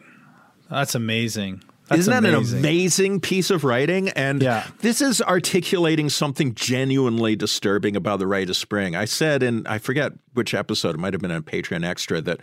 [0.70, 1.62] That's amazing.
[1.88, 2.58] That's Isn't that amazing.
[2.58, 4.08] an amazing piece of writing?
[4.10, 4.66] And Yeah.
[4.80, 8.96] this is articulating something genuinely disturbing about the Rite of Spring.
[8.96, 12.40] I said in, I forget which episode, it might have been on Patreon Extra, that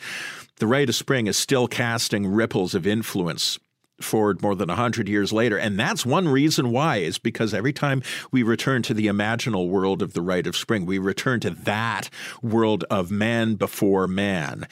[0.60, 3.58] the Rite of Spring is still casting ripples of influence
[4.00, 5.58] forward more than 100 years later.
[5.58, 8.02] And that's one reason why, is because every time
[8.32, 12.10] we return to the imaginal world of the Rite of Spring, we return to that
[12.42, 14.68] world of man before man.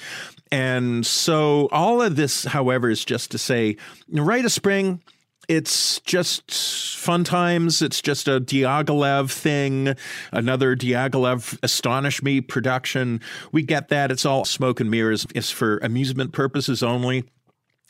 [0.51, 3.77] And so all of this, however, is just to say,
[4.09, 5.01] Rite of Spring,
[5.47, 6.51] it's just
[6.97, 7.81] fun times.
[7.81, 9.95] It's just a Diaghilev thing,
[10.31, 13.19] another Diaghilev Astonish Me production.
[13.51, 14.11] We get that.
[14.11, 15.25] It's all smoke and mirrors.
[15.33, 17.25] It's for amusement purposes only.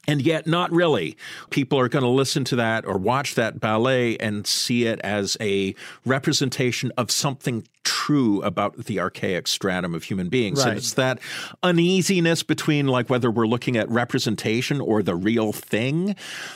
[0.10, 1.18] And yet, not really.
[1.50, 5.38] People are going to listen to that or watch that ballet and see it as
[5.40, 10.60] a representation of something true about the archaic stratum of human beings.
[10.60, 10.70] Right.
[10.70, 11.20] And it's that
[11.64, 16.16] uneasiness between, like, whether we're looking at representation or the real thing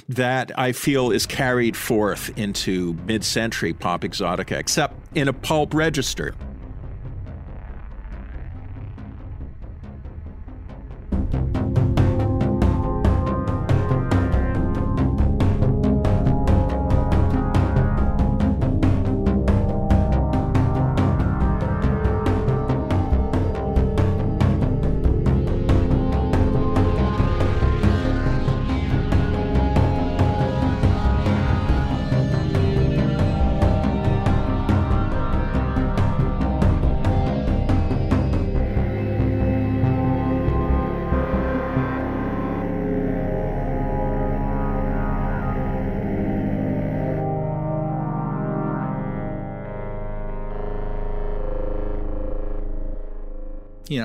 [0.10, 5.74] that I feel is carried forth into mid century pop exotica, except in a pulp
[5.74, 6.36] register.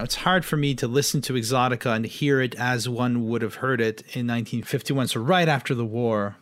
[0.09, 3.56] It's hard for me to listen to Exotica and hear it as one would have
[3.56, 6.34] heard it in 1951, so right after the war.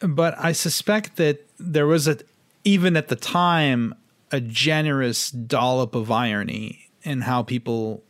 [0.00, 2.18] But I suspect that there was a,
[2.62, 3.94] even at the time,
[4.30, 8.02] a generous dollop of irony in how people,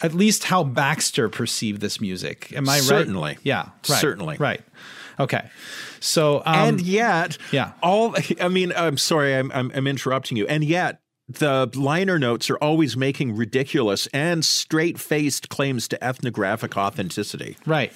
[0.00, 2.50] at least how Baxter perceived this music.
[2.56, 2.82] Am I right?
[2.82, 3.36] Certainly.
[3.42, 3.68] Yeah.
[3.90, 4.00] Right.
[4.00, 4.38] Certainly.
[4.38, 4.62] Right.
[5.20, 5.50] Okay.
[6.00, 7.72] So, um, and yet, yeah.
[7.82, 10.46] all I mean, I'm sorry, I'm, I'm, I'm interrupting you.
[10.46, 16.76] And yet, the liner notes are always making ridiculous and straight faced claims to ethnographic
[16.76, 17.56] authenticity.
[17.64, 17.92] Right.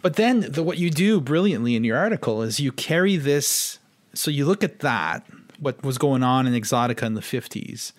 [0.00, 3.78] But then the, what you do brilliantly in your article is you carry this.
[4.14, 5.24] So you look at that,
[5.58, 7.92] what was going on in Exotica in the 50s,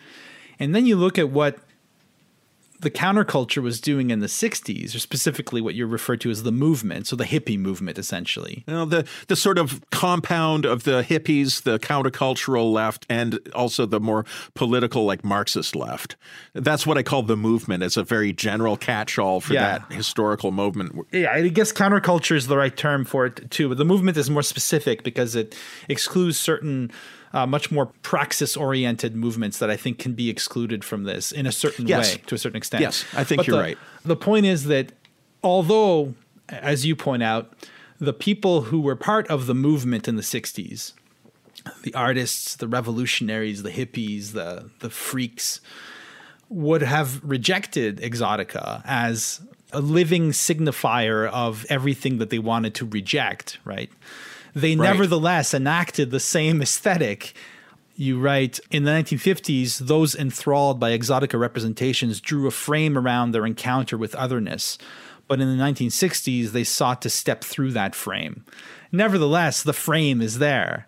[0.60, 1.58] and then you look at what
[2.84, 6.52] the counterculture was doing in the 60s, or specifically what you refer to as the
[6.52, 8.64] movement, so the hippie movement, essentially.
[8.68, 13.86] You know, the, the sort of compound of the hippies, the countercultural left, and also
[13.86, 16.16] the more political, like Marxist left.
[16.54, 19.80] That's what I call the movement as a very general catch all for Yeah.
[19.80, 20.96] that historical movement.
[21.12, 24.30] Yeah, I guess counterculture is the right term for it too, but the movement is
[24.30, 25.56] more specific because it
[25.90, 26.92] excludes certain
[27.34, 31.46] uh, much more praxis oriented movements that I think can be excluded from this in
[31.46, 32.16] a certain Yes.
[32.16, 32.82] way to a certain extent.
[32.82, 33.78] Yes, I think But you're the- right.
[34.06, 34.92] The point is that
[35.44, 36.14] although,
[36.50, 37.54] as you point out,
[38.00, 40.94] the people who were part of the movement in the 60s,
[41.84, 45.62] the artists, the revolutionaries, the hippies, the the freaks,
[46.50, 53.58] would have rejected Exotica as a living signifier of everything that they wanted to reject,
[53.66, 53.90] right?
[54.56, 54.92] They Right.
[54.92, 57.34] nevertheless enacted the same aesthetic.
[57.96, 63.46] You write, in the 1950s, those enthralled by Exotica representations drew a frame around their
[63.46, 64.78] encounter with otherness.
[65.28, 68.44] But in the 1960s, they sought to step through that frame.
[68.92, 70.88] Nevertheless, the frame is there.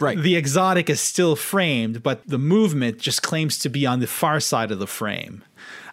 [0.00, 0.18] Right.
[0.18, 4.40] The exotic is still framed, but the movement just claims to be on the far
[4.40, 5.44] side of the frame.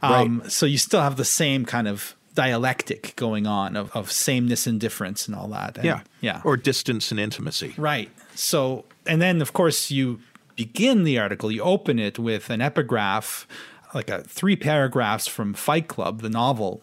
[0.01, 4.65] Um, So you still have the same kind of dialectic going on of, of sameness
[4.67, 5.75] and difference and all that.
[5.77, 6.01] And- Yeah.
[6.21, 6.41] Yeah.
[6.43, 7.73] Or distance and intimacy.
[7.77, 8.09] Right.
[8.35, 10.19] So, and then of course you
[10.55, 13.47] begin the article, you open it with an epigraph,
[13.93, 16.81] like a three paragraphs from Fight Club, the novel,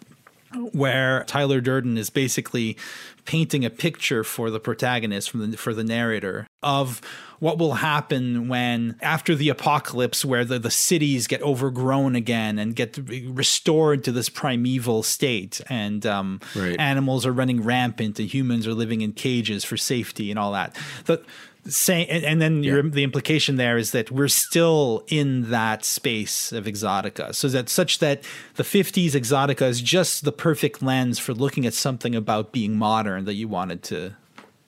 [0.72, 2.76] where Tyler Durden is basically
[3.24, 7.00] painting a picture for the protagonist from the for the narrator of
[7.40, 12.74] what will happen when after the apocalypse where the, the cities get overgrown again and
[12.74, 16.78] get restored to this primeval state and um, Right.
[16.78, 20.76] animals are running rampant and humans are living in cages for safety and all that.
[21.04, 21.22] The
[21.66, 26.50] say and, and then your, the implication there is that we're still in that space
[26.52, 27.34] of exotica.
[27.34, 28.22] So that such that
[28.54, 33.24] the 50s exotica is just the perfect lens for looking at something about being modern
[33.26, 34.14] that you wanted to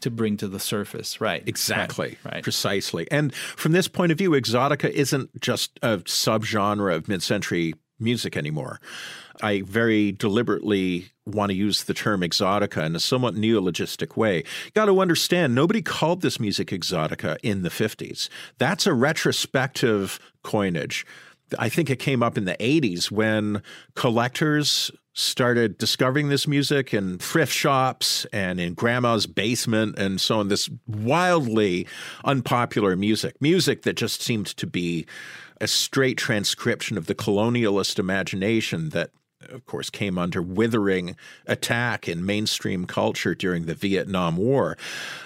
[0.02, 1.42] to bring to the surface, right?
[1.46, 2.18] Exactly.
[2.24, 2.34] Right.
[2.34, 2.42] right.
[2.42, 3.10] Precisely.
[3.10, 8.36] And from this point of view, exotica isn't just a subgenre of mid century music
[8.36, 8.80] anymore.
[9.42, 14.38] I very deliberately want to use the term exotica in a somewhat neologistic way.
[14.38, 18.28] You got to understand, nobody called this music exotica in the 50s.
[18.58, 21.06] That's a retrospective coinage.
[21.58, 23.62] I think it came up in the 80s when
[23.94, 30.48] collectors started discovering this music in thrift shops and in grandma's basement and so on
[30.48, 31.86] this wildly
[32.24, 35.04] unpopular music music that just seemed to be
[35.60, 39.10] a straight transcription of the colonialist imagination that
[39.48, 44.76] of course came under withering attack in mainstream culture during the Vietnam War.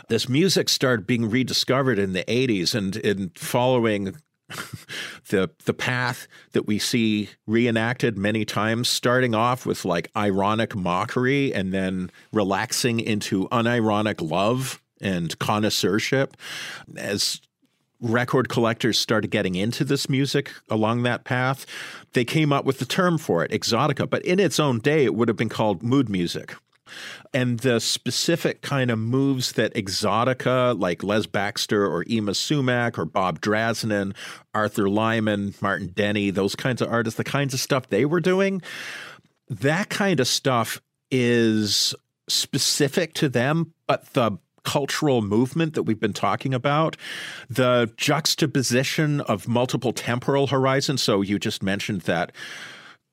[0.09, 4.17] This music started being rediscovered in the 80s and in following
[5.29, 11.53] the the path that we see reenacted many times, starting off with like ironic mockery
[11.55, 16.37] and then relaxing into unironic love and connoisseurship
[16.97, 17.41] as
[18.01, 21.65] record collectors started getting into this music along that path,
[22.13, 24.09] they came up with the term for it, exotica.
[24.09, 26.55] But in its own day, it would have been called mood music.
[27.33, 33.05] And the specific kind of moves that exotica, like Les Baxter or Yma Sumac or
[33.05, 34.15] Bob Drasnin,
[34.55, 38.63] Arthur Lyman, Martin Denny, those kinds of artists, the kinds of stuff they were doing,
[39.49, 40.81] that kind of stuff
[41.11, 41.95] is
[42.29, 46.97] specific to them, but the cultural movement that we've been talking about,
[47.51, 51.03] the juxtaposition of multiple temporal horizons.
[51.03, 52.33] So you just mentioned that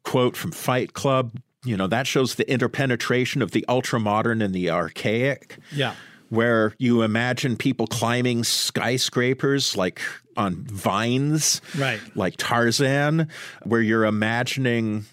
[0.03, 1.33] quote from Fight Club.
[1.63, 5.57] You know, that shows the interpenetration of the ultra modern and the archaic.
[5.71, 5.93] Yeah.
[6.29, 10.01] Where you imagine people climbing skyscrapers like
[10.37, 11.99] on vines, Right.
[12.15, 13.27] like Tarzan,
[13.63, 15.05] where you're imagining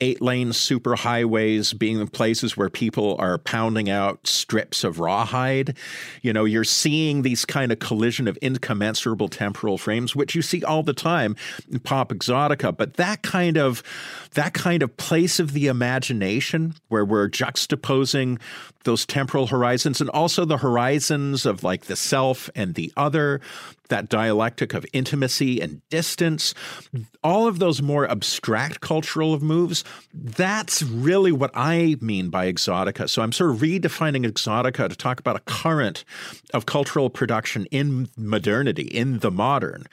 [0.00, 5.76] eight lane superhighways being the places where people are pounding out strips of rawhide.
[6.22, 10.64] You know, you're seeing these kind of collision of incommensurable temporal frames, which you see
[10.64, 11.36] all the time
[11.70, 12.76] in pop exotica.
[12.76, 13.84] But that kind of
[14.34, 18.40] that kind of place of the imagination where we're juxtaposing
[18.84, 23.40] those temporal horizons and also the horizons of like the self and the other,
[23.88, 26.54] that dialectic of intimacy and distance,
[27.22, 33.08] all of those more abstract cultural moves, that's really what I mean by exotica.
[33.08, 36.04] So I'm sort of redefining exotica to talk about a current
[36.54, 39.84] of cultural production in modernity, in the modern,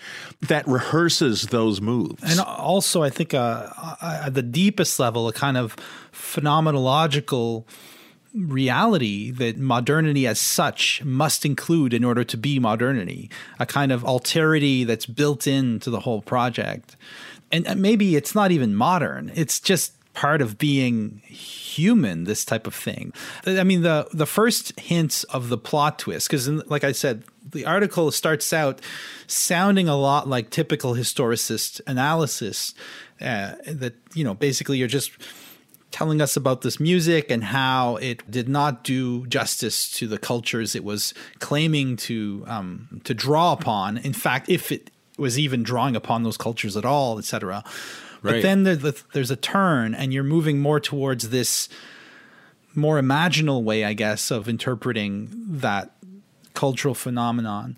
[0.42, 2.24] that rehearses those moves.
[2.24, 3.68] And also, I think uh,
[4.02, 5.76] uh at the deepest level, a kind of
[6.14, 7.66] phenomenological
[8.36, 14.04] reality that modernity as such must include in order to be modernity, a kind of
[14.04, 16.96] alterity that's built into the whole project.
[17.52, 22.68] And uh, maybe it's not even modern, it's just part of being human this type
[22.68, 23.14] of thing
[23.48, 27.24] uh, i mean the the first hints of the plot twist because like i said
[27.52, 28.82] the article starts out
[29.28, 32.74] sounding a lot like typical historicist analysis
[33.22, 35.12] uh, that you know basically you're just
[35.92, 40.76] telling us about this music and how it did not do justice to the cultures
[40.76, 43.98] it was claiming to um, to draw upon.
[43.98, 47.64] In fact, if it was even drawing upon those cultures at all, etc.
[48.22, 48.34] Right.
[48.34, 51.70] But then there's, there's a turn, and you're moving more towards this
[52.76, 55.92] more imaginal way, I guess, of interpreting that
[56.54, 57.76] cultural phenomenon.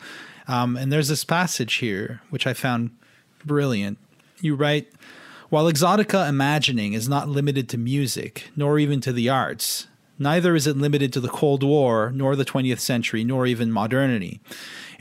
[0.47, 2.91] Um, and there's this passage here which I found
[3.45, 3.97] brilliant.
[4.41, 4.91] You write.
[5.51, 9.87] While exotica imagining is not limited to music, nor even to the arts,
[10.17, 14.39] neither is it limited to the Cold War, nor the 20th century, nor even modernity.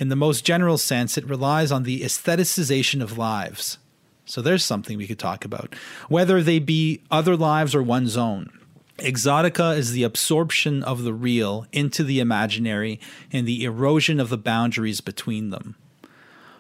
[0.01, 3.79] In the most general sense, it relies on the aestheticization of lives.
[4.25, 5.77] So there's something we could talk about,
[6.09, 8.51] whether they be other lives or one's own.
[8.99, 12.99] Exotica is the absorption of the real into the imaginary
[13.33, 15.77] and the erosion of the boundaries between them.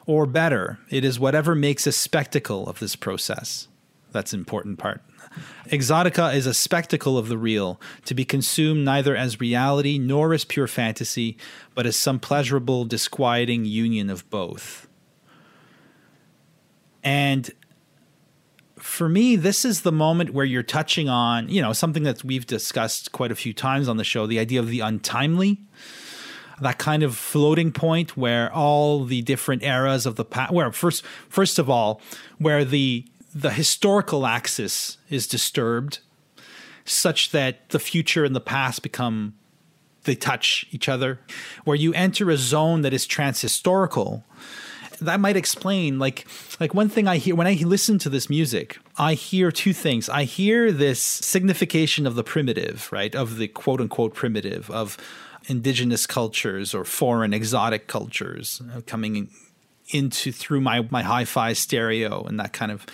[0.07, 3.67] Or better, it is whatever makes a spectacle of this process.
[4.13, 5.03] That's an important part.
[5.67, 10.45] Exotica is a spectacle of the real, to be consumed neither as reality nor as
[10.45, 11.37] pure fantasy,
[11.75, 14.89] but as some pleasurable, disquieting union of both.
[17.03, 17.51] And
[18.77, 22.47] for me, this is the moment where you're touching on, you know, something that we've
[22.47, 25.61] discussed quite a few times on the show the idea of the untimely.
[26.61, 31.03] That kind of floating point where all the different eras of the past, where first,
[31.29, 32.03] first of all,
[32.37, 36.01] where the the historical axis is disturbed
[36.85, 39.35] such that the future and the past become
[40.05, 41.21] they touch each other.
[41.65, 44.25] Where you enter a zone that is transhistorical
[45.01, 46.27] that might explain like
[46.59, 50.09] like one thing i hear when i listen to this music i hear two things.
[50.09, 53.15] I hear this signification of the primitive right?
[53.15, 54.99] Of the quote unquote primitive of
[55.47, 59.31] indigenous cultures or foreign exotic cultures coming
[59.89, 62.87] into through my my hi-fi stereo and that kind of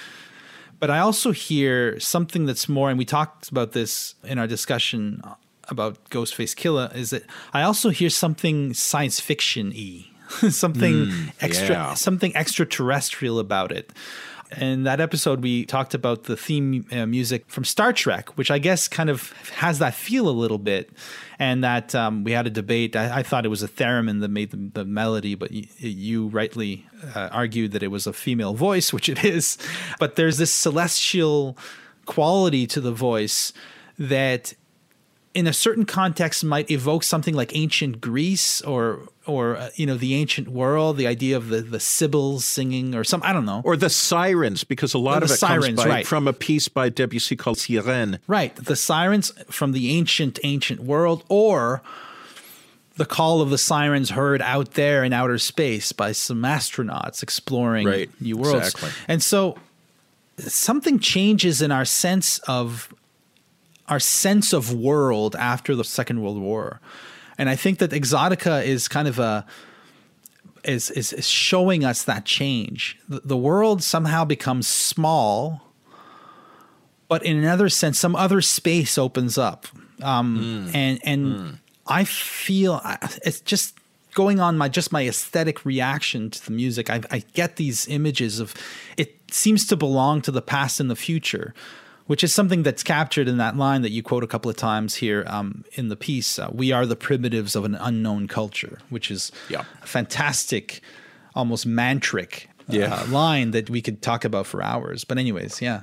[0.79, 5.23] but I also hear something that's more, and we talked about this in our discussion
[5.69, 10.07] about Ghostface Killah, is that I also hear something science fiction y,
[10.51, 11.95] something mm, extra, yeah.
[11.95, 13.93] something extraterrestrial about it.
[14.59, 18.59] In that episode, we talked about the theme uh, music from Star Trek, which I
[18.59, 20.91] guess kind of has that feel a little bit.
[21.39, 22.97] And that um, we had a debate.
[22.97, 26.27] I, I, thought it was a theremin that made the, the melody, but you, you
[26.29, 29.59] rightly uh, argued that it was a female voice, which it is.
[29.99, 31.59] But there's this celestial
[32.07, 33.53] quality to the voice
[33.99, 34.55] that
[35.37, 39.97] in a certain context might evoke something like ancient Greece or or uh, you know
[39.97, 43.61] the ancient world, the idea of the the sibyls singing or some I don't know,
[43.63, 46.07] or the sirens because a lot of it sirens, comes by, right.
[46.07, 48.19] from a piece by Debussy called Sirènes.
[48.27, 51.83] Right, the sirens from the ancient ancient world, or
[52.97, 57.87] the call of the sirens heard out there in outer space by some astronauts exploring
[57.87, 58.11] right.
[58.23, 58.89] new worlds, exactly.
[59.07, 59.59] and so
[60.39, 62.91] something changes in our sense of
[63.89, 66.81] our sense of world after the Second World War.
[67.39, 69.47] And I think that Exotica is kind of a
[70.65, 72.99] is is, is showing us that change.
[73.09, 75.63] The, the world somehow becomes small,
[77.09, 79.67] but in another sense, some other space opens up.
[80.03, 80.75] Um, mm.
[80.75, 81.59] And and mm.
[81.87, 82.81] I feel
[83.25, 83.79] it's just
[84.15, 86.91] going on my just my aesthetic reaction to the music.
[86.91, 88.55] I, I get these images of
[88.97, 91.55] it seems to belong to the past and the future
[92.07, 94.97] which is something that's captured in that line that you quote a couple of times
[94.97, 96.39] here um, in the piece.
[96.39, 99.65] Uh, we are the primitives of an unknown culture, which is yeah.
[99.83, 100.81] a fantastic,
[101.35, 103.05] almost mantric uh, yeah.
[103.09, 105.05] line that we could talk about for hours.
[105.05, 105.83] But anyways, yeah.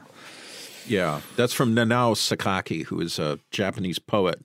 [0.86, 4.43] Yeah, that's from Nanao Sakaki, who is a Japanese poet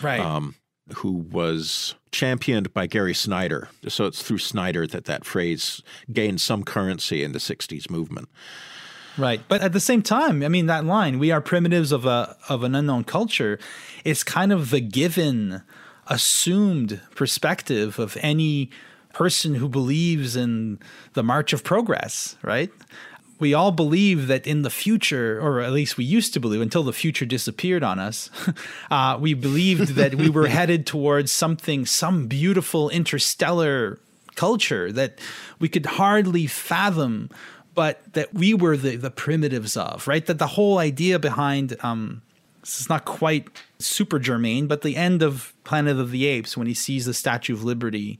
[0.00, 0.20] Right.
[0.20, 0.54] um,
[0.96, 3.68] who was championed by Gary Snyder.
[3.88, 8.28] So it's through Snyder that that phrase gained some currency in the 60s movement.
[9.20, 9.42] Right.
[9.48, 12.64] But at the same time, I mean that line, we are primitives of a of
[12.64, 13.58] an unknown culture,
[14.04, 15.62] it's kind of the given
[16.06, 18.70] assumed perspective of any
[19.12, 20.78] person who believes in
[21.12, 22.70] the march of progress, right?
[23.38, 26.82] We all believe that in the future, or at least we used to believe until
[26.82, 28.28] the future disappeared on us,
[28.90, 33.98] uh, we believed that we were headed towards something, some beautiful interstellar
[34.36, 35.18] culture that
[35.58, 37.30] we could hardly fathom
[37.74, 40.24] but that we were the, the primitives of, right?
[40.26, 42.22] That the whole idea behind um,
[42.62, 43.48] this is not quite
[43.78, 47.54] super germane, but the end of Planet of the Apes when he sees the Statue
[47.54, 48.18] of Liberty,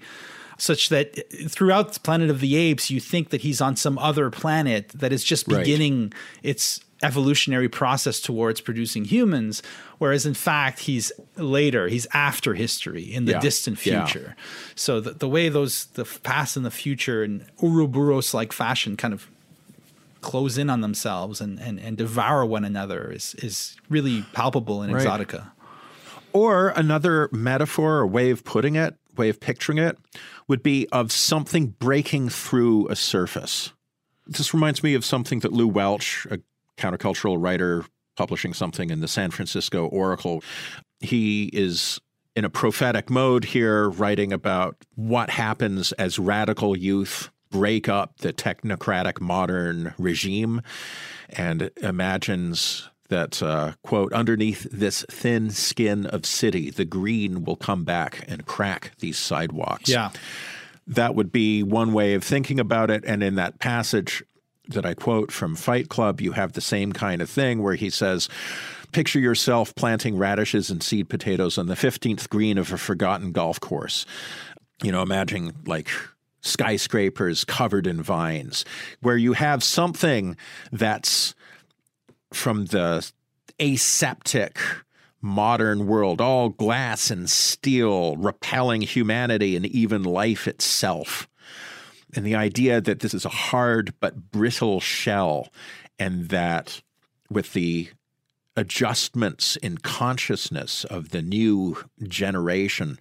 [0.57, 4.88] such that throughout Planet of the Apes, you think that he's on some other planet
[4.90, 5.59] that is just Right.
[5.64, 9.62] beginning its evolutionary process towards producing humans,
[9.98, 13.40] whereas in fact he's later, he's after history in the Yeah.
[13.40, 14.05] distant Yeah.
[14.07, 14.36] future.
[14.74, 19.14] So the, the way those the past and the future in Ouroboros like fashion kind
[19.14, 19.28] of
[20.21, 24.93] close in on themselves and, and, and devour one another is is really palpable in
[24.93, 25.07] Right.
[25.07, 25.51] Exotica.
[26.33, 29.99] Or another metaphor or way of putting it, way of picturing it,
[30.47, 33.73] would be of something breaking through a surface.
[34.27, 36.39] This reminds me of something that Lew Welch, a
[36.77, 37.85] countercultural writer
[38.16, 40.43] publishing something in the San Francisco Oracle,
[41.01, 42.01] he is
[42.37, 48.32] in a prophetic mode here, writing about what happens as radical youth break up the
[48.32, 50.62] technocratic modern regime
[51.30, 57.84] and imagines that, uh, quote, underneath this thin skin of city, the green will come
[57.84, 59.90] back and crack these sidewalks.
[59.90, 60.11] Yeah.
[60.86, 63.05] That would be one way of thinking about it.
[63.05, 64.22] And in that passage
[64.68, 67.90] that I quote from Fight Club, you have the same kind of thing where he
[67.90, 68.28] says,
[68.92, 73.61] Picture yourself planting radishes and seed potatoes on the 15th green of a forgotten golf
[73.61, 74.05] course.
[74.82, 75.88] You know, imagine like
[76.41, 78.64] skyscrapers covered in vines,
[79.01, 80.36] where you have something
[80.72, 81.34] that's
[82.32, 83.11] from the
[83.61, 84.59] aseptic
[85.20, 91.28] modern world, all glass and steel, repelling humanity and even life itself.
[92.14, 95.49] And the idea that this is a hard but brittle shell,
[95.99, 96.80] and that
[97.28, 97.91] with the
[98.57, 102.99] adjustments in consciousness of the new generation,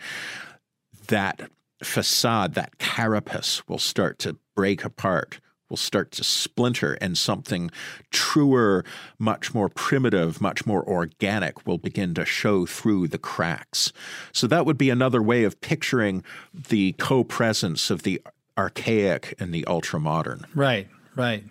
[1.07, 1.49] that
[1.83, 7.71] facade, that carapace will start to break apart, will start to splinter, and something
[8.11, 8.83] truer,
[9.17, 13.93] much more primitive, much more organic will begin to show through the cracks.
[14.31, 16.23] So that would be another way of picturing
[16.53, 18.21] the co presence of the
[18.57, 20.43] archaic and the ultramodern.
[20.53, 20.87] Right.
[21.15, 21.43] Right.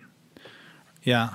[1.03, 1.29] Yeah.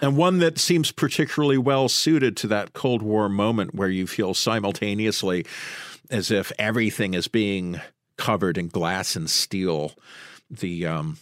[0.00, 4.34] And one that seems particularly well suited to that Cold War moment where you feel
[4.34, 5.46] simultaneously
[6.10, 7.80] as if everything is being
[8.16, 9.92] covered in glass and steel.
[10.50, 11.18] The um,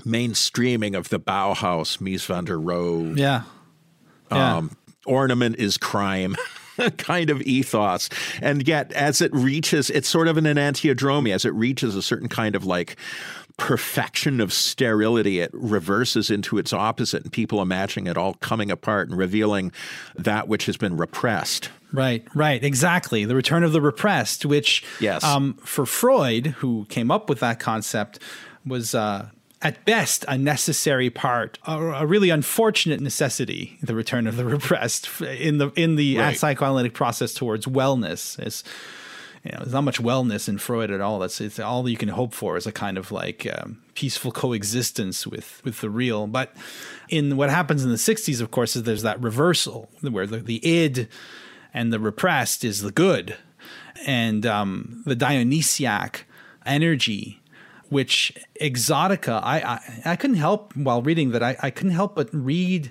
[0.00, 3.42] mainstreaming of the Bauhaus, Mies van der Rohe, Yeah.
[4.30, 4.56] Yeah.
[4.58, 6.36] um, ornament is crime
[6.98, 8.08] kind of ethos.
[8.40, 11.30] And yet, as it reaches, it's sort of an enantiodrome.
[11.32, 12.96] As it reaches a certain kind of like
[13.56, 19.08] perfection of sterility, it reverses into its opposite, and people imagining it all coming apart
[19.10, 19.72] and revealing
[20.16, 21.70] that which has been repressed.
[21.92, 23.24] Right, right, exactly.
[23.24, 25.24] The return of the repressed, which, Yes.
[25.24, 28.18] um, for Freud, who came up with that concept,
[28.64, 29.28] was uh,
[29.62, 33.78] at best a necessary part, a, a really unfortunate necessity.
[33.82, 36.36] The return of the repressed in the in the Right.
[36.36, 38.64] psychoanalytic process towards wellness is.
[39.42, 41.18] You know, there's not much wellness in Freud at all.
[41.18, 45.26] That's it's all you can hope for is a kind of like um, peaceful coexistence
[45.26, 46.26] with with the real.
[46.26, 46.54] But
[47.08, 50.62] in what happens in the '60s, of course, is there's that reversal where the, the
[50.62, 51.08] id
[51.72, 53.36] and the repressed is the good,
[54.06, 56.26] and um, the Dionysiac
[56.66, 57.40] energy,
[57.88, 59.40] which Exotica.
[59.42, 61.42] I, I I couldn't help while reading that.
[61.42, 62.90] I, I couldn't help but read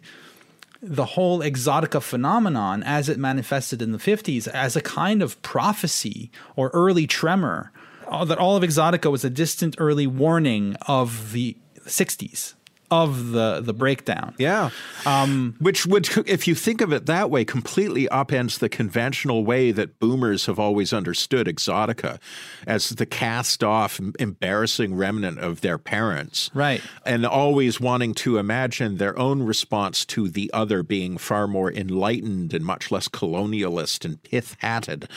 [0.81, 6.31] the whole exotica phenomenon as it manifested in the 50s as a kind of prophecy
[6.55, 7.71] or early tremor
[8.07, 12.53] uh, that all of exotica was a distant early warning of the 60s
[12.91, 14.69] of the the breakdown Yeah.
[15.05, 19.71] Um, Which would, if you think of it that way, completely upends the conventional way
[19.71, 22.19] that boomers have always understood exotica
[22.65, 26.49] as the cast off, embarrassing remnant of their parents.
[26.53, 26.81] Right.
[27.05, 32.53] And always wanting to imagine their own response to the other being far more enlightened
[32.53, 35.07] and much less colonialist and pith hatted.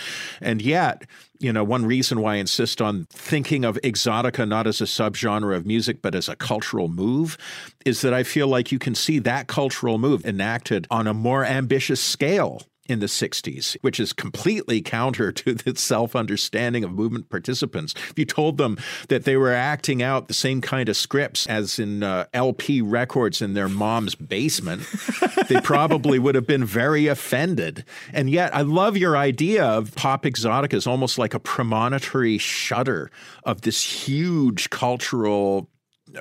[0.40, 1.04] And yet,
[1.42, 5.56] you know, one reason why I insist on thinking of exotica not as a subgenre
[5.56, 7.36] of music, but as a cultural move,
[7.84, 11.44] is that I feel like you can see that cultural move enacted on a more
[11.44, 17.28] ambitious scale in the 60s, which is completely counter to the self understanding of movement
[17.28, 17.94] participants.
[18.10, 18.76] If you told them
[19.08, 23.40] that they were acting out the same kind of scripts as in uh, LP records
[23.40, 24.82] in their mom's basement,
[25.48, 27.84] they probably would have been very offended.
[28.12, 33.10] And yet, I love your idea of pop exotic as almost like a premonitory shudder
[33.44, 35.68] of this huge cultural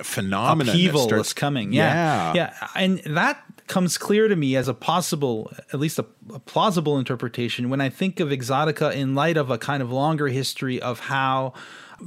[0.02, 1.72] phenomenon upheaval starts, coming.
[1.72, 2.32] Yeah.
[2.34, 6.38] yeah, yeah, and that comes clear to me as a possible, at least a, a,
[6.38, 10.80] plausible interpretation when I think of exotica in light of a kind of longer history
[10.80, 11.54] of how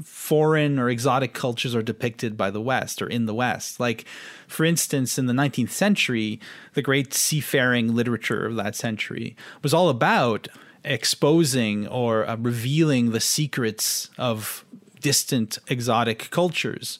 [0.03, 3.79] foreign or exotic cultures are depicted by the West or in the West.
[3.79, 4.05] Like,
[4.47, 6.39] for instance, in the 19th century,
[6.73, 10.47] the great seafaring literature of that century was all about
[10.83, 14.65] exposing or uh, revealing the secrets of
[14.99, 16.99] distant exotic cultures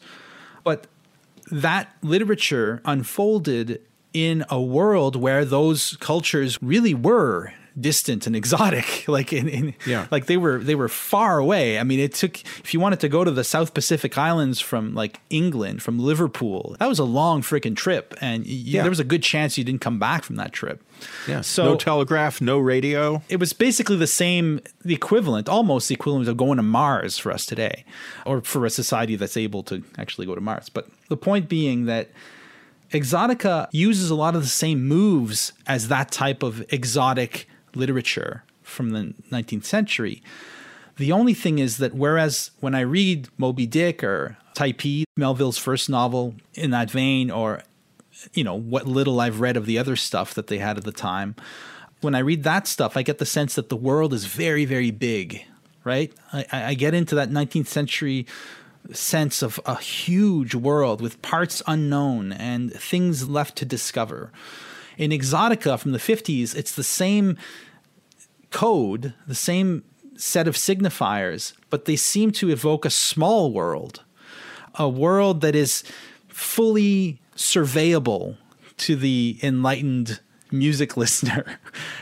[0.66, 0.88] but
[1.52, 3.80] that literature unfolded
[4.16, 10.08] in a world where those cultures really were distant and exotic like in, in yeah.
[10.10, 11.78] like they were they were far away.
[11.78, 14.96] I mean it took if you wanted to go to the south pacific islands from
[14.96, 18.82] like england from liverpool that was a long freaking trip and you, yeah.
[18.84, 20.82] there was a good chance you didn't come back from that trip.
[21.28, 21.42] Yeah.
[21.42, 23.22] So no telegraph no radio?
[23.28, 27.34] It was basically the same the equivalent almost the equivalent of going to mars for
[27.34, 27.84] us today
[28.26, 30.70] or for a society that's able to actually go to mars.
[30.70, 32.10] But the point being that
[32.92, 38.92] Exotica uses a lot of the same moves as that type of exotic literature from
[38.92, 40.22] the 19th century.
[40.98, 45.90] The only thing is that whereas when I read Moby Dick or Typee, Melville's first
[45.90, 47.64] novel in that vein, or
[48.34, 50.94] you know what little I've read of the other stuff that they had at the
[50.94, 51.36] time,
[52.02, 54.92] when I read that stuff, I get the sense that the world is very, very
[54.92, 55.44] big.
[55.84, 56.12] Right?
[56.34, 58.26] I, I get into that 19th century
[58.94, 64.32] sense of a huge world with parts unknown and things left to discover.
[64.98, 67.38] In Exotica from the 50s, it's the same
[68.52, 69.84] code, the same
[70.16, 74.04] set of signifiers, but they seem to evoke a small world,
[74.76, 75.84] a world that is
[76.28, 78.38] fully surveyable
[78.78, 80.20] to the enlightened
[80.58, 81.60] music listener,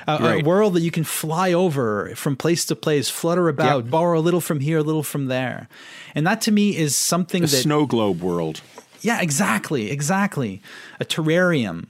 [0.07, 0.41] a, right.
[0.41, 3.91] a, world that you can fly over from place to place, flutter about, yep.
[3.91, 5.67] borrow a little from here, a little from there.
[6.15, 7.55] And that to me is something a that.
[7.55, 8.61] snow globe world.
[9.01, 10.61] Yeah, exactly, exactly.
[10.99, 11.87] A terrarium.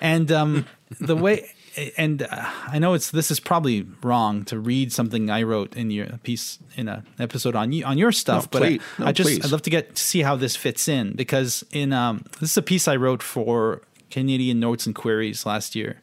[0.00, 0.66] And um,
[1.00, 1.50] the way
[1.96, 5.90] and uh, I know it's this is probably wrong to read something I wrote in
[5.90, 9.12] your piece in an episode on you on your stuff, no, but I, no, I,
[9.12, 9.44] just please.
[9.44, 12.56] I'd love to get to see how this fits in because in um, this is
[12.56, 13.82] a piece I wrote for
[14.14, 16.00] Canadian Notes and Queries last year.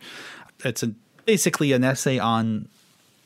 [0.66, 0.91] It's a,
[1.26, 2.68] basically an essay on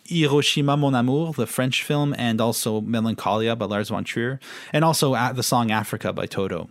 [0.05, 4.39] Hiroshima Mon Amour, the French film, and also Melancholia by Lars von Trier,
[4.71, 6.69] and also the song Africa by Toto.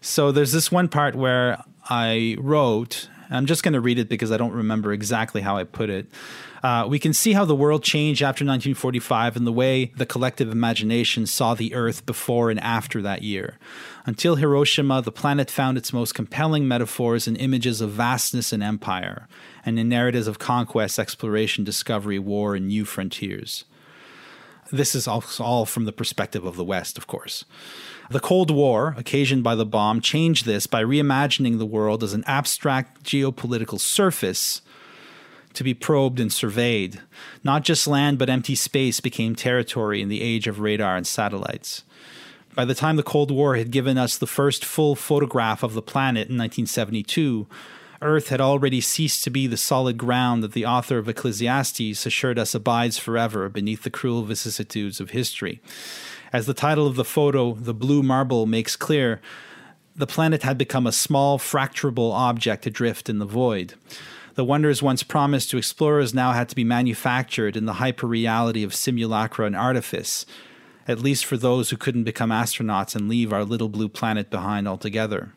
[0.00, 4.32] So there's this one part where I wrote I'm just going to read it because
[4.32, 6.06] I don't remember exactly how I put it.
[6.62, 10.50] Uh, we can see how the world changed after 1945 and the way the collective
[10.50, 13.58] imagination saw the Earth before and after that year.
[14.06, 19.28] Until Hiroshima, the planet found its most compelling metaphors in images of vastness and empire,
[19.64, 23.64] and in narratives of conquest, exploration, discovery, war, and new frontiers.
[24.70, 27.44] This is all from the perspective of the West, of course.
[28.10, 32.24] The Cold War, occasioned by the bomb, changed this by reimagining the world as an
[32.26, 34.60] abstract geopolitical surface
[35.58, 37.00] to be probed and surveyed.
[37.42, 41.82] Not just land, but empty space became territory in the age of radar and satellites.
[42.54, 45.82] By the time the Cold War had given us the first full photograph of the
[45.82, 47.48] planet in 1972,
[48.00, 52.38] Earth had already ceased to be the solid ground that the author of Ecclesiastes assured
[52.38, 55.60] us abides forever beneath the cruel vicissitudes of history.
[56.32, 59.20] As the title of the photo, The Blue Marble, makes clear,
[59.96, 63.74] the planet had become a small, fracturable object adrift in the void.
[64.38, 68.72] The wonders once promised to explorers now had to be manufactured in the hyperreality of
[68.72, 70.24] simulacra and artifice,
[70.86, 74.68] at least for those who couldn't become astronauts and leave our little blue planet behind
[74.68, 75.32] altogether.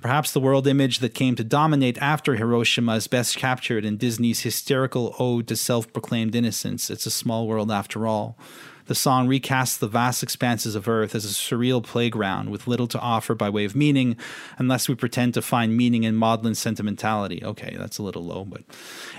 [0.00, 4.42] Perhaps the world image that came to dominate after Hiroshima is best captured in Disney's
[4.42, 6.88] hysterical ode to self proclaimed innocence.
[6.88, 8.38] It's a small world after all.
[8.86, 13.00] The song recasts the vast expanses of Earth as a surreal playground with little to
[13.00, 14.16] offer by way of meaning,
[14.58, 17.42] unless we pretend to find meaning in maudlin sentimentality.
[17.44, 18.62] Okay, that's a little low, but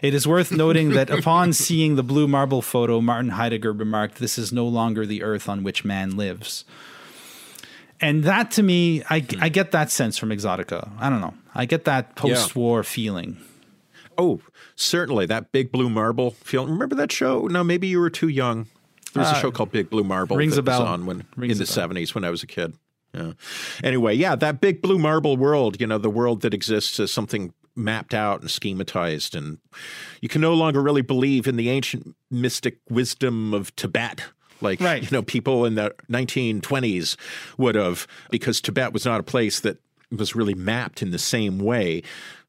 [0.01, 4.37] it is worth noting that upon seeing the blue marble photo, Martin Heidegger remarked, This
[4.37, 6.65] is no longer the Earth on which man lives.
[7.99, 9.41] And that to me, I, hmm.
[9.41, 10.91] I get that sense from Exotica.
[10.99, 11.33] I don't know.
[11.55, 12.83] I get that post war yeah.
[12.83, 13.37] feeling.
[14.17, 14.41] Oh,
[14.75, 15.25] certainly.
[15.25, 16.71] That big blue marble feeling.
[16.71, 17.47] Remember that show?
[17.47, 18.67] No, maybe you were too young.
[19.13, 20.81] There was a Uh, show called Big Blue Marble rings that a bell.
[20.81, 22.73] was on when Rings in the seventies when I was a kid.
[23.13, 23.33] Yeah.
[23.83, 27.53] Anyway, yeah, that big blue marble world, you know, the world that exists as something
[27.75, 29.59] mapped out and schematized, and
[30.21, 34.23] you can no longer really believe in the ancient mystic wisdom of Tibet.
[34.61, 35.01] Like Right.
[35.03, 37.15] you know, people in the 1920s
[37.57, 39.77] would have, because Tibet was not a place that
[40.11, 41.97] was really mapped in the same way.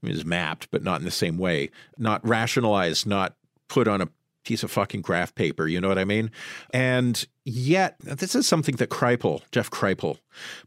[0.02, 1.70] It was mapped, but not in the same way.
[1.98, 3.34] Not rationalized, not
[3.68, 4.08] put on a
[4.48, 5.68] piece of fucking graph paper.
[5.68, 6.30] You know what I mean?
[6.72, 10.16] And yet, this is something that Kripal, Jeff Kripal,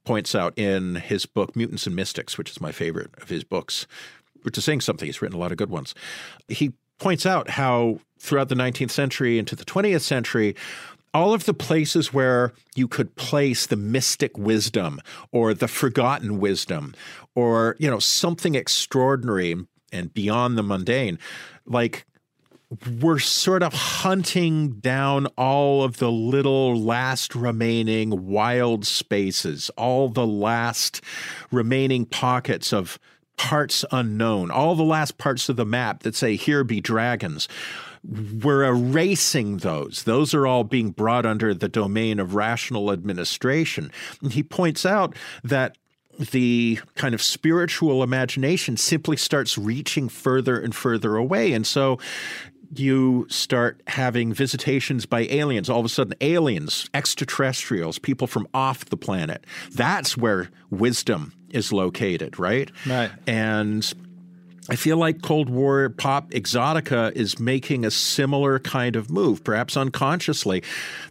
[0.06, 3.88] points out in his book Mutants and Mystics, which is my favorite of his books,
[4.44, 5.08] which is saying something.
[5.08, 5.96] He's written a lot of good ones.
[6.48, 10.56] He points out how throughout the 19th century into the 20th century,
[11.12, 15.02] all of the places where you could place the mystic wisdom
[15.32, 16.94] or the forgotten wisdom
[17.34, 19.56] or you know something extraordinary
[19.92, 21.18] and beyond the mundane
[21.66, 22.06] like
[23.01, 30.26] we're sort of hunting down all of the little last remaining wild spaces, all the
[30.26, 31.03] last
[31.51, 32.97] remaining pockets of
[33.38, 37.47] parts unknown, all the last parts of the map that say, here be dragons.
[38.03, 40.03] We're erasing those.
[40.03, 43.91] Those are all being brought under the domain of rational administration.
[44.22, 45.78] And he points out that
[46.17, 51.53] the kind of spiritual imagination simply starts reaching further and further away.
[51.53, 51.99] And so
[52.76, 55.69] you start having visitations by aliens.
[55.69, 59.45] All of a sudden, aliens, extraterrestrials, people from off the planet.
[59.72, 62.72] That's where wisdom is located, right?
[62.88, 63.11] Right.
[63.28, 63.91] And
[64.69, 69.76] I feel like Cold War pop exotica is making a similar kind of move, perhaps
[69.76, 70.63] unconsciously,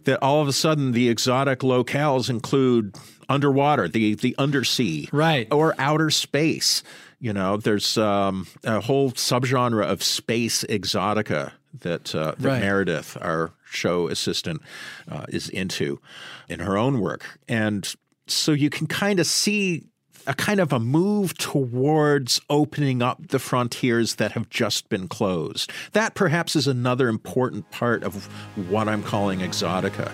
[0.05, 2.95] that all of a sudden the exotic locales include
[3.29, 5.47] underwater, the the undersea, Right.
[5.51, 6.81] or outer space.
[7.21, 11.51] You know, there's um, a whole subgenre of space exotica
[11.81, 12.61] that uh, that Right.
[12.61, 14.61] Meredith, our show assistant,
[15.09, 16.01] uh, is into
[16.49, 17.93] in her own work, and
[18.27, 19.85] so you can kind of see
[20.27, 25.71] a kind of a move towards opening up the frontiers that have just been closed.
[25.93, 28.25] That perhaps is another important part of
[28.69, 30.11] what I'm calling exotica.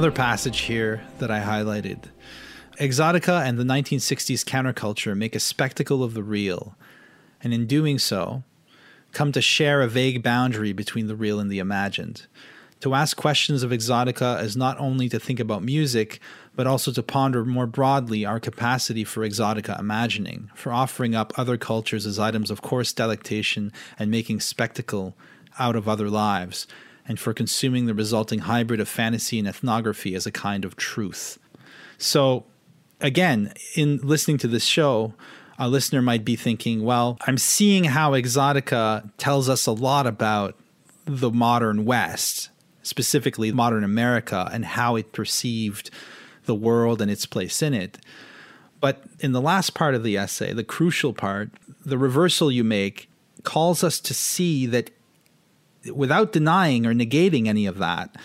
[0.00, 2.04] Another passage here that I highlighted.
[2.78, 6.74] Exotica and the 1960s counterculture make a spectacle of the real,
[7.42, 8.42] and in doing so,
[9.12, 12.28] come to share a vague boundary between the real and the imagined.
[12.80, 16.18] To ask questions of exotica is not only to think about music,
[16.56, 21.58] but also to ponder more broadly our capacity for exotica imagining, for offering up other
[21.58, 25.14] cultures as items of coarse delectation and making spectacle
[25.58, 26.66] out of other lives,
[27.10, 31.40] and for consuming the resulting hybrid of fantasy and ethnography as a kind of truth.
[31.98, 32.44] So,
[33.00, 35.14] again, in listening to this show,
[35.58, 40.54] a listener might be thinking, well, I'm seeing how Exotica tells us a lot about
[41.04, 42.50] the modern West,
[42.84, 45.90] specifically modern America, and how it perceived
[46.44, 47.98] the world and its place in it.
[48.80, 51.50] But in the last part of the essay, the crucial part,
[51.84, 53.10] the reversal you make
[53.42, 54.92] calls us to see that
[55.94, 58.16] without denying or negating any of that,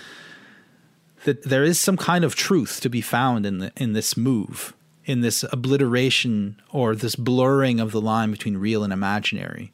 [1.24, 4.74] that there is some kind of truth to be found in the, in this move,
[5.06, 9.72] in this obliteration or this blurring of the line between real and imaginary.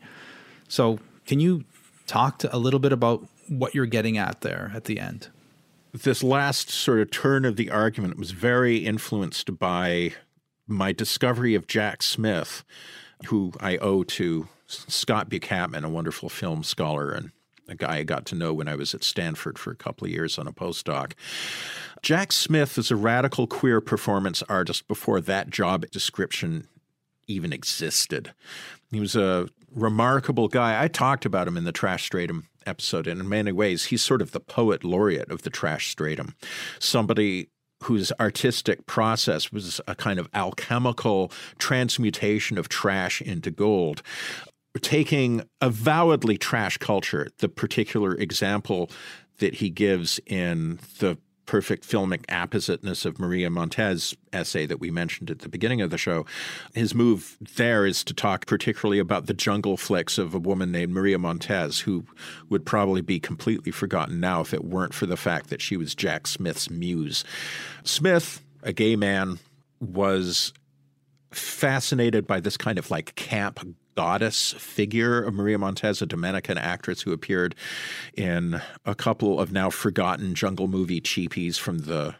[0.67, 1.65] So, can you
[2.07, 5.27] talk to a little bit about what you're getting at there at the end?
[5.93, 10.13] This last sort of turn of the argument was very influenced by
[10.67, 12.63] my discovery of Jack Smith,
[13.25, 17.31] who I owe to Scott Bukatman, a wonderful film scholar and
[17.67, 20.11] a guy I got to know when I was at Stanford for a couple of
[20.11, 21.13] years on a postdoc.
[22.01, 26.67] Jack Smith is a radical queer performance artist before that job description
[27.27, 28.33] even existed.
[28.91, 30.83] He was a remarkable guy.
[30.83, 34.21] I talked about him in the Trash Stratum episode, and in many ways, he's sort
[34.21, 36.35] of the poet laureate of the Trash Stratum.
[36.79, 37.49] Somebody
[37.83, 44.03] whose artistic process was a kind of alchemical transmutation of trash into gold
[44.79, 48.89] taking avowedly trash culture, the particular example
[49.39, 55.29] that he gives in the perfect filmic appositeness of Maria Montez essay that we mentioned
[55.29, 56.25] at the beginning of the show.
[56.73, 60.93] His move there is to talk particularly about the jungle flicks of a woman named
[60.93, 62.05] Maria Montez, who
[62.49, 65.93] would probably be completely forgotten now if it weren't for the fact that she was
[65.93, 67.25] Jack Smith's muse.
[67.83, 69.39] Smith, a gay man,
[69.81, 70.53] was
[71.31, 73.59] fascinated by this kind of like camp
[73.95, 77.55] goddess figure of Maria Montez, a Dominican actress who appeared
[78.15, 82.15] in a couple of now forgotten jungle movie cheapies from the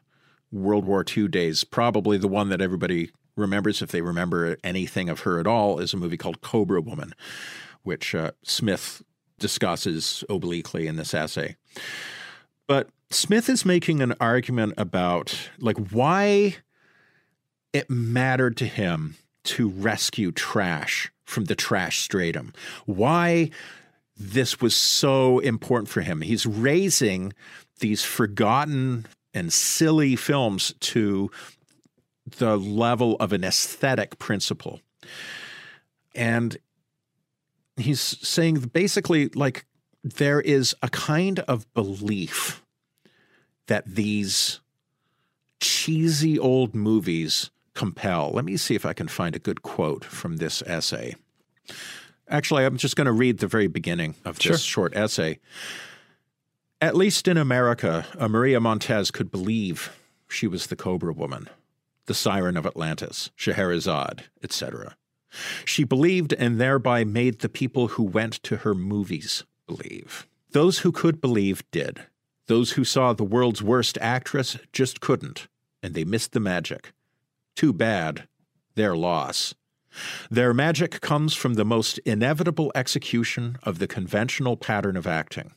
[0.52, 1.64] World War II days.
[1.64, 5.94] Probably the one that everybody remembers, if they remember anything of her at all, is
[5.94, 7.14] a movie called Cobra Woman,
[7.84, 9.02] which uh, Smith
[9.40, 11.56] discusses obliquely in this essay.
[12.68, 16.58] But Smith is making an argument about like why
[17.74, 22.54] it mattered to him to rescue trash from the trash stratum.
[22.86, 23.50] Why
[24.18, 26.22] this was so important for him.
[26.22, 27.34] He's raising
[27.80, 31.32] these forgotten and silly films to
[32.38, 34.82] the level of an aesthetic principle.
[36.14, 36.58] And
[37.78, 39.66] he's saying basically, like,
[40.04, 42.64] there is a kind of belief
[43.68, 44.60] that these
[45.60, 48.32] cheesy old movies compel.
[48.34, 51.16] Let me see if I can find a good quote from this essay.
[52.28, 54.58] Actually, I'm just going to read the very beginning of this Sure.
[54.58, 55.40] short essay.
[56.80, 59.96] At least in America, a Maria Montez could believe
[60.28, 61.48] she was the Cobra Woman,
[62.06, 64.96] the Siren of Atlantis, Scheherazade, etc.
[65.66, 70.28] She believed and thereby made the people who went to her movies believe.
[70.52, 72.02] Those who could believe did.
[72.48, 75.48] Those who saw the world's worst actress just couldn't,
[75.84, 76.92] and they missed the magic.
[77.56, 78.28] Too bad.
[78.76, 79.54] Their loss.
[80.30, 85.54] Their magic comes from the most inevitable execution of the conventional pattern of acting.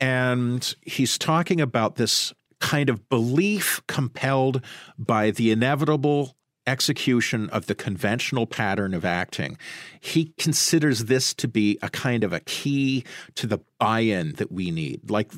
[0.00, 4.64] And he's talking about this kind of belief compelled
[4.98, 6.34] by the inevitable
[6.66, 9.56] execution of the conventional pattern of acting.
[10.00, 13.04] He considers this to be a kind of a key
[13.36, 15.10] to the buy in that we need.
[15.10, 15.32] Like,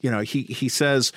[0.00, 1.12] you know, he, he says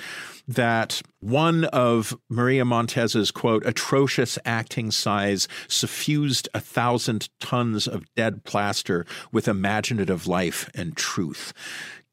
[0.47, 8.43] that one of Maria Montez's, quote, atrocious acting sighs suffused a thousand tons of dead
[8.43, 11.53] plaster with imaginative life and truth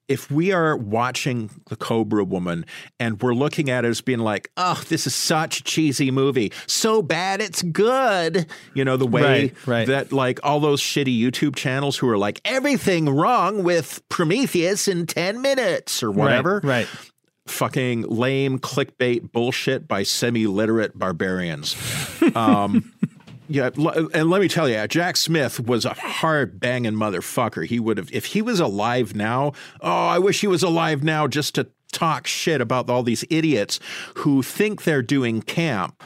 [0.08, 2.64] if we are watching the Cobra Woman
[2.98, 6.52] and we're looking at it as being like, oh, this is such a cheesy movie,
[6.66, 9.86] so bad it's good, you know, the way Right, right.
[9.88, 15.06] that like all those shitty YouTube channels who are like everything wrong with Prometheus in
[15.06, 16.60] 10 minutes or whatever.
[16.64, 16.86] Right.
[16.86, 16.88] right.
[17.46, 21.76] Fucking lame clickbait bullshit by semi literate barbarians.
[22.34, 22.92] Um,
[23.48, 23.70] yeah,
[24.14, 27.66] and let me tell you, Jack Smith was a hard banging motherfucker.
[27.66, 29.52] He would have, if he was alive now.
[29.80, 33.80] Oh, I wish he was alive now just to talk shit about all these idiots
[34.16, 36.02] who think they're doing camp,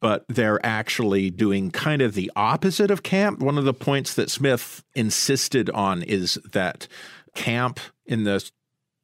[0.00, 3.40] but they're actually doing kind of the opposite of camp.
[3.40, 6.88] One of the points that Smith insisted on is that
[7.34, 8.50] camp in the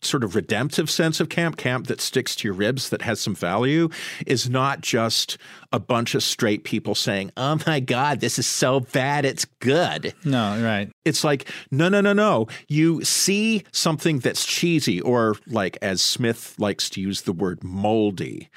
[0.03, 3.34] sort of redemptive sense of camp, camp that sticks to your ribs, that has some
[3.34, 3.88] value,
[4.26, 5.38] is not just
[5.72, 10.14] a bunch of straight people saying, Oh my God, this is so bad, it's good.
[10.24, 10.90] No, right.
[11.05, 12.48] It's like, no, no, no, no.
[12.68, 18.48] You see something that's cheesy, or like as Smith likes to use the word moldy,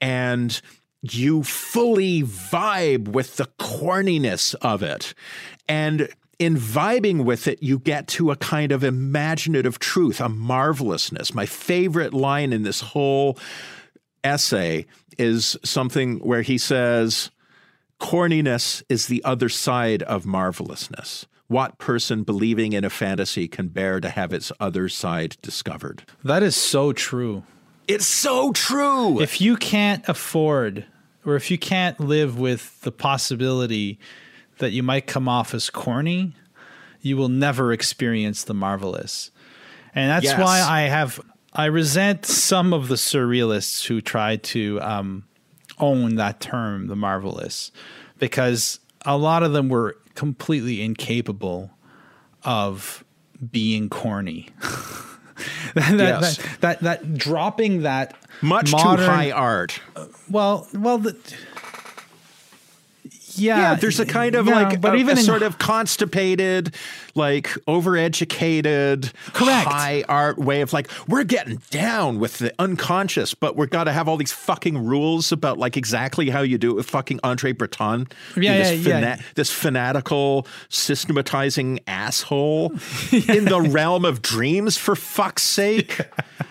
[0.00, 0.60] and
[1.02, 5.14] you fully vibe with the corniness of it.
[5.68, 6.08] And
[6.40, 11.34] in vibing with it, you get to a kind of imaginative truth, a marvelousness.
[11.34, 13.38] My favorite line in this whole
[14.24, 14.86] essay
[15.18, 17.30] is something where he says,
[18.00, 21.26] Corniness is the other side of marvelousness.
[21.48, 26.04] What person believing in a fantasy can bear to have its other side discovered?
[26.24, 27.42] That is so true.
[27.86, 29.20] It's so true.
[29.20, 30.86] If you can't afford
[31.26, 33.98] or if you can't live with the possibility
[34.60, 36.34] that you might come off as corny,
[37.02, 39.30] you will never experience the marvelous.
[39.94, 40.38] And that's Yes.
[40.40, 41.20] why I have
[41.52, 45.24] I resent some of the surrealists who try to um,
[45.80, 47.72] own that term, the marvelous,
[48.20, 51.72] because a lot of them were completely incapable
[52.44, 53.02] of
[53.50, 54.48] being corny.
[55.74, 56.36] that, Yes.
[56.36, 59.80] that, that that dropping that Much modern- too high art.
[60.30, 61.16] well, well, the,
[63.40, 66.74] yeah, there's a kind of yeah, like but a, even a in- sort of constipated,
[67.14, 69.66] like overeducated, Correct.
[69.68, 73.92] high art way of like we're getting down with the unconscious, but we're got to
[73.92, 77.52] have all these fucking rules about like exactly how you do it with fucking Andre
[77.52, 78.08] Breton.
[78.36, 79.20] Yeah, this, yeah, yeah.
[79.34, 82.72] this fanatical, systematizing asshole
[83.12, 84.76] in the realm of dreams.
[84.76, 86.00] For fuck's sake,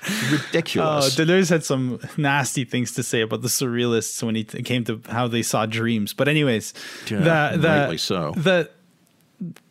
[0.01, 1.20] Oh, ridiculous.
[1.20, 4.84] Uh, Deleuze had some nasty things to say about the surrealists when he t- came
[4.86, 6.14] to how they saw dreams.
[6.14, 6.74] But anyways,
[7.10, 8.34] Yeah, the, the, rightly so.
[8.36, 8.70] The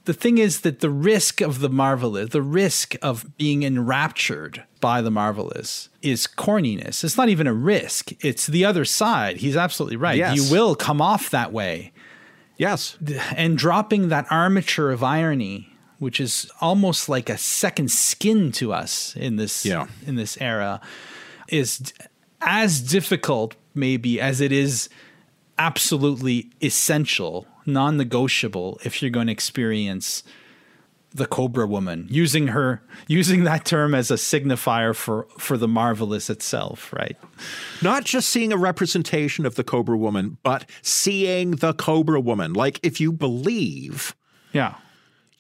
[0.05, 5.03] the thing is that the risk of the marvelous, the risk of being enraptured by
[5.03, 7.05] the marvelous, is corniness.
[7.05, 9.39] It's not even a risk; it's the other side.
[9.39, 10.17] He's absolutely right.
[10.17, 10.37] Yes.
[10.37, 11.93] You will come off that way,
[12.57, 12.97] yes.
[13.37, 15.73] and dropping that armature of irony.
[15.99, 19.89] Which is almost like a second skin to us in this Yeah.
[20.07, 20.81] in this era,
[21.49, 21.93] is
[22.41, 24.89] as difficult maybe as it is
[25.59, 30.23] absolutely essential, non-negotiable if you're going to experience
[31.15, 36.29] the Cobra Woman, using her using that term as a signifier for for the marvelous
[36.29, 37.17] itself, right?
[37.81, 42.53] Not just seeing a representation of the Cobra Woman, but seeing the Cobra Woman.
[42.53, 44.15] Like if you believe,
[44.53, 44.75] Yeah.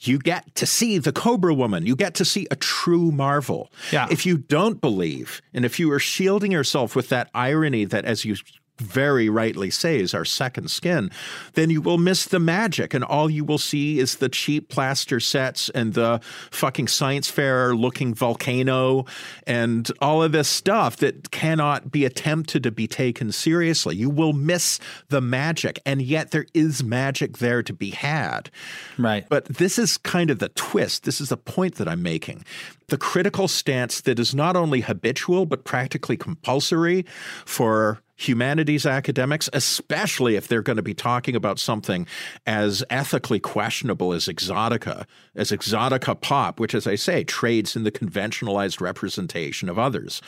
[0.00, 1.84] you get to see the Cobra Woman.
[1.84, 3.70] You get to see a true marvel.
[3.92, 4.06] Yeah.
[4.10, 8.24] If you don't believe, and if you are shielding yourself with that irony that, as
[8.24, 8.36] you
[8.78, 11.10] very rightly say, is our second skin,
[11.54, 15.20] then you will miss the magic, and all you will see is the cheap plaster
[15.20, 16.20] sets and the
[16.50, 19.04] fucking science fair looking volcano
[19.46, 23.96] and all of this stuff that cannot be attempted to be taken seriously.
[23.96, 28.50] You will miss the magic, and yet there is magic there to be had.
[28.96, 29.26] Right.
[29.28, 31.04] But this is kind of the twist.
[31.04, 32.44] This is the point that I'm making.
[32.88, 37.04] The critical stance that is not only habitual, but practically compulsory
[37.44, 42.06] for humanities academics, especially if they're going to be talking about something
[42.46, 45.04] as ethically questionable as exotica,
[45.36, 50.20] as exotica pop, which, as I say, trades in the conventionalized representation of others,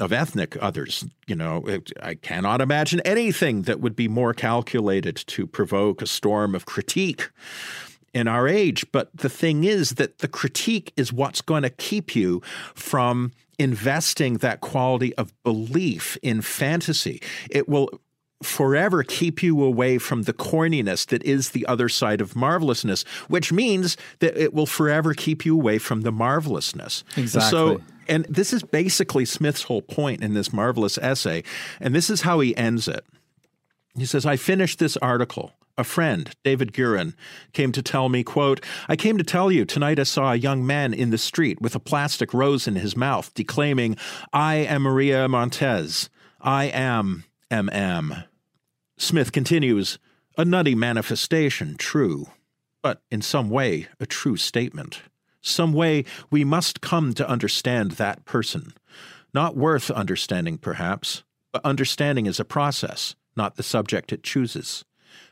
[0.00, 1.04] of ethnic others.
[1.28, 6.06] You know, it, I cannot imagine anything that would be more calculated to provoke a
[6.06, 7.28] storm of critique
[8.14, 8.86] in our age.
[8.92, 12.42] But the thing is that the critique is what's going to keep you
[12.74, 17.20] from investing that quality of belief in fantasy.
[17.50, 17.90] It will
[18.42, 23.52] forever keep you away from the corniness that is the other side of marvelousness, which
[23.52, 27.02] means that it will forever keep you away from the marvelousness.
[27.16, 27.50] Exactly.
[27.50, 31.42] So and this is basically Smith's whole point in this marvelous essay,
[31.80, 33.04] and this is how he ends it.
[33.96, 35.52] He says, I finished this article.
[35.78, 37.14] A friend, David Gurin,
[37.52, 40.66] came to tell me, quote, I came to tell you tonight I saw a young
[40.66, 43.96] man in the street with a plastic rose in his mouth declaiming,
[44.32, 46.10] I am Maria Montez.
[46.40, 48.24] I am MM.
[48.96, 50.00] Smith continues,
[50.36, 52.26] a nutty manifestation, true,
[52.82, 55.02] but in some way a true statement.
[55.40, 58.72] Some way we must come to understand that person.
[59.32, 61.22] Not worth understanding, perhaps,
[61.52, 64.84] but understanding is a process, not the subject it chooses.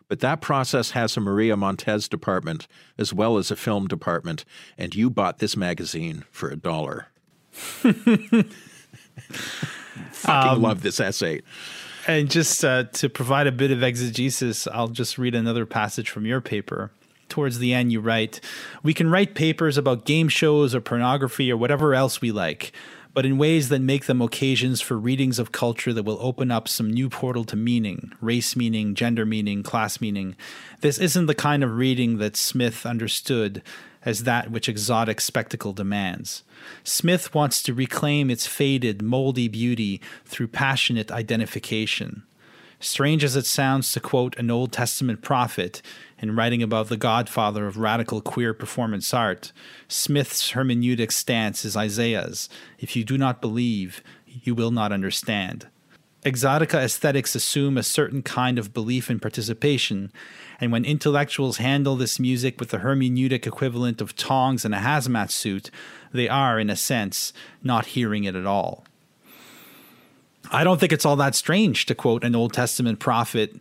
[0.08, 4.44] But that process has a Maria Montez department as well as a film department,
[4.78, 7.08] and you bought this magazine for a dollar.
[7.52, 8.46] Fucking
[10.62, 11.42] love this essay.
[12.06, 16.24] And just uh, to provide a bit of exegesis, I'll just read another passage from
[16.24, 16.92] your paper.
[17.28, 18.40] Towards the end, you write,
[18.84, 22.70] We can write papers about game shows or pornography or whatever else we like,
[23.16, 26.68] but in ways that make them occasions for readings of culture that will open up
[26.68, 30.36] some new portal to meaning race meaning, gender meaning, class meaning.
[30.82, 33.62] This isn't the kind of reading that Smith understood
[34.04, 36.42] as that which exotic spectacle demands.
[36.84, 42.22] Smith wants to reclaim its faded, moldy beauty through passionate identification.
[42.80, 45.80] Strange as it sounds to quote an Old Testament prophet
[46.18, 49.52] in writing about the godfather of radical queer performance art,
[49.88, 52.48] Smith's hermeneutic stance is Isaiah's
[52.78, 55.68] If you do not believe, you will not understand.
[56.24, 60.10] Exotica aesthetics assume a certain kind of belief and participation,
[60.60, 65.30] and when intellectuals handle this music with the hermeneutic equivalent of tongs and a hazmat
[65.30, 65.70] suit,
[66.12, 67.32] they are, in a sense,
[67.62, 68.84] not hearing it at all.
[70.50, 73.56] I don't think it's all that strange to quote an Old Testament prophet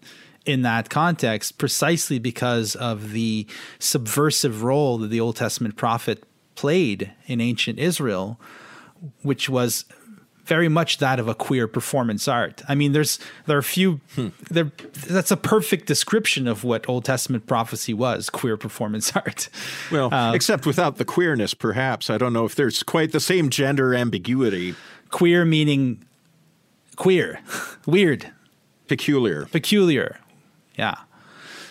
[0.45, 3.47] in that context, precisely because of the
[3.79, 6.23] subversive role that the Old Testament prophet
[6.55, 8.39] played in ancient Israel,
[9.23, 9.85] which was
[10.45, 12.61] very much that of a queer performance art.
[12.69, 13.17] I mean, there's
[13.47, 13.99] there are a few.
[14.13, 14.27] Hmm.
[14.49, 14.71] There,
[15.07, 19.49] that's a perfect description of what Old Testament prophecy was: queer performance art.
[19.91, 22.09] Well, um, except without the queerness, perhaps.
[22.09, 24.75] I don't know if there's quite the same gender ambiguity.
[25.09, 26.05] Queer meaning
[26.95, 27.39] queer,
[27.85, 28.31] weird,
[28.87, 29.45] Peculiar.
[29.47, 30.19] peculiar.
[30.77, 30.95] Yeah.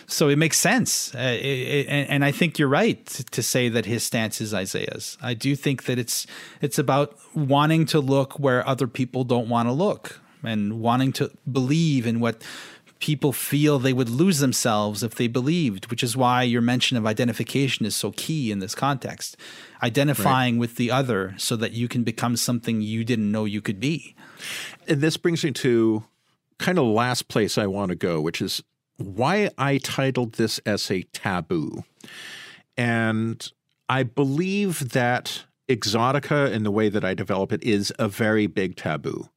[0.07, 1.13] so it makes sense.
[1.15, 5.17] Uh, it, it, and I think you're right to say that his stance is Isaiah's.
[5.21, 6.27] I do think that it's
[6.61, 11.31] it's about wanting to look where other people don't want to look and wanting to
[11.51, 12.43] believe in what
[12.99, 17.05] people feel they would lose themselves if they believed, which is why your mention of
[17.05, 19.37] identification is so key in this context.
[19.83, 20.61] Identifying right.
[20.61, 24.15] with the other so that you can become something you didn't know you could be.
[24.87, 26.03] And this brings me to
[26.57, 28.63] kind of last place I want to go, which is
[28.97, 31.83] why I titled this essay Taboo.
[32.77, 33.51] And
[33.89, 38.75] I believe that exotica, in the way that I develop it, is a very big
[38.75, 39.29] taboo,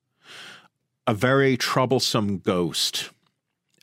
[1.07, 3.11] a very troublesome ghost,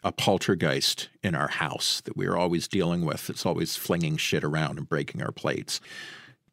[0.04, 3.30] a poltergeist in our house that we're always dealing with.
[3.30, 5.82] It's always flinging shit around and breaking our plates.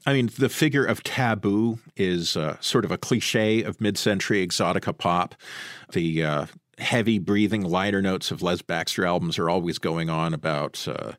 [0.05, 4.45] I mean, the figure of taboo is uh, sort of a cliche of mid century
[4.45, 5.35] exotica pop.
[5.93, 6.47] The uh,
[6.83, 11.13] heavy breathing liner notes of Les Baxter albums are always going on about, uh,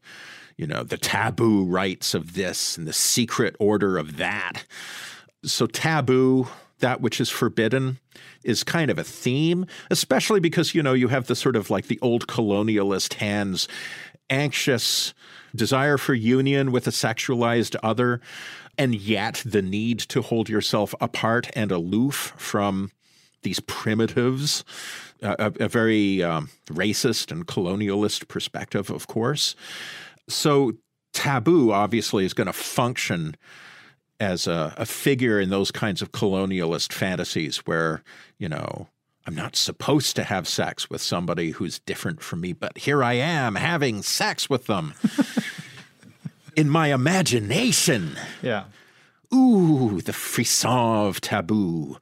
[0.57, 4.65] you know, the taboo rites of this and the secret order of that.
[5.43, 6.47] So, taboo,
[6.79, 7.99] that which is forbidden,
[8.43, 11.87] is kind of a theme, especially because, you know, you have the sort of like
[11.87, 13.67] the old colonialist hands,
[14.29, 15.13] anxious
[15.55, 18.21] desire for union with a sexualized other,
[18.77, 22.91] and yet the need to hold yourself apart and aloof from
[23.43, 24.63] these primitives
[25.23, 29.55] a, a very um, racist and colonialist perspective, of course.
[30.29, 30.73] So,
[31.13, 33.35] taboo obviously is going to function
[34.19, 38.03] as a, a figure in those kinds of colonialist fantasies where,
[38.37, 38.87] you know,
[39.25, 43.13] I'm not supposed to have sex with somebody who's different from me, but here I
[43.13, 44.93] am having sex with them
[46.55, 48.17] in my imagination.
[48.41, 48.65] Yeah.
[49.33, 51.97] Ooh, the frisson of taboo.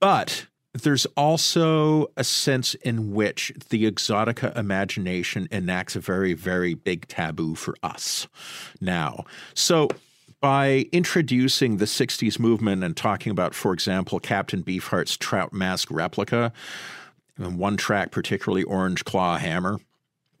[0.00, 7.06] But there's also a sense in which the exotica imagination enacts a very, very big
[7.06, 8.26] taboo for us
[8.80, 9.24] now.
[9.54, 9.88] So,
[10.40, 16.52] by introducing the 60s movement and talking about, for example, Captain Beefheart's Trout Mask replica,
[17.38, 19.78] and one track, particularly Orange Claw Hammer,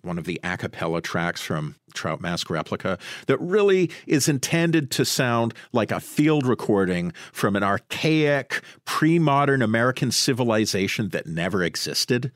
[0.04, 5.04] one of the a cappella tracks from Trout Mask Replica that really is intended to
[5.04, 12.32] sound like a field recording from an archaic, pre modern American civilization that never existed.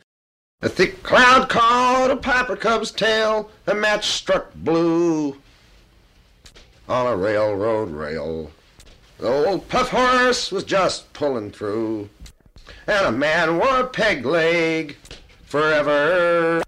[0.61, 5.37] A thick cloud caught a piper cub's tail, a match struck blue
[6.89, 8.51] on a railroad rail.
[9.19, 12.09] The old puff horse was just pulling through,
[12.87, 14.97] and a man wore a peg leg
[15.45, 16.63] forever.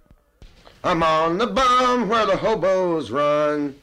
[0.82, 3.74] I'm on the bum where the hobos run.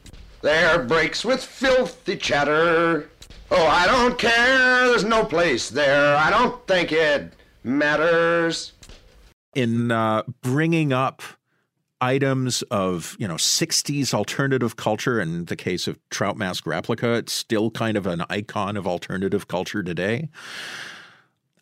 [0.42, 3.08] There breaks with filthy chatter.
[3.50, 6.16] Oh, I don't care, there's no place there.
[6.16, 8.72] I don't think it matters.
[9.54, 11.22] In uh, bringing up
[12.00, 17.32] items of you know 60s alternative culture in the case of trout mask replica it's
[17.32, 20.28] still kind of an icon of alternative culture today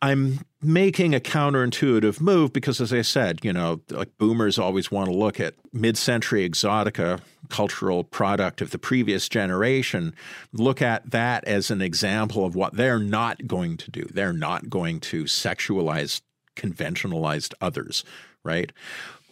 [0.07, 5.09] I'm making a counterintuitive move because, as I said, you know, like boomers always want
[5.09, 10.15] to look at mid century exotica, cultural product of the previous generation,
[10.53, 14.05] look at that as an example of what they're not going to do.
[14.05, 16.21] They're not going to sexualize
[16.55, 18.05] conventionalized others,
[18.45, 18.71] right?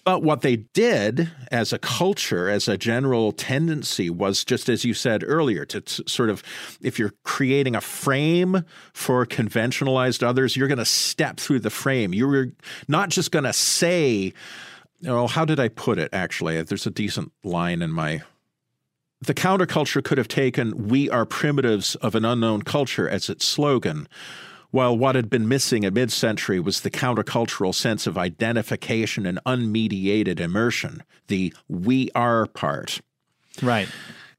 [0.04, 4.92] But what they did as a culture, as a general tendency, was just as you
[4.92, 6.42] said earlier, to t- sort of,
[6.82, 12.12] if you're creating a frame for conventionalized others, you're going to step through the frame.
[12.12, 12.48] You're
[12.86, 14.34] not just going to say,
[15.06, 16.10] oh, how did I put it?
[16.12, 18.22] Actually, there's a decent line in my.
[19.22, 24.06] The counterculture could have taken, We are primitives of an unknown culture as its slogan
[24.74, 29.38] while what had been missing at mid century was the countercultural sense of identification and
[29.46, 33.00] unmediated immersion, the we are part.
[33.62, 33.88] Right.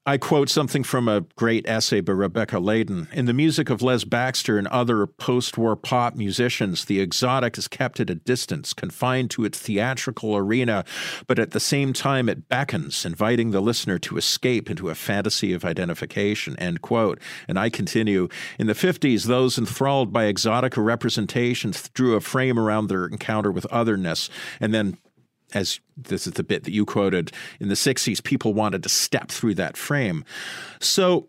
[0.08, 3.12] I quote something from a great essay by Rebecca Leydon.
[3.12, 7.68] In the music of Les Baxter and other post war pop musicians, the exotic is
[7.68, 10.86] kept at a distance, confined to its theatrical arena,
[11.26, 15.54] but at the same time it beckons, inviting the listener to escape into a fantasy
[15.54, 16.56] of identification.
[16.60, 17.20] End quote.
[17.48, 18.30] And I continue
[18.60, 23.66] In the 50s, those enthralled by exotica representations drew a frame around their encounter with
[23.72, 24.30] otherness
[24.60, 25.00] and then
[25.56, 29.30] as this is the bit that you quoted in the 60s, people wanted to step
[29.30, 30.24] through that frame.
[30.80, 31.28] So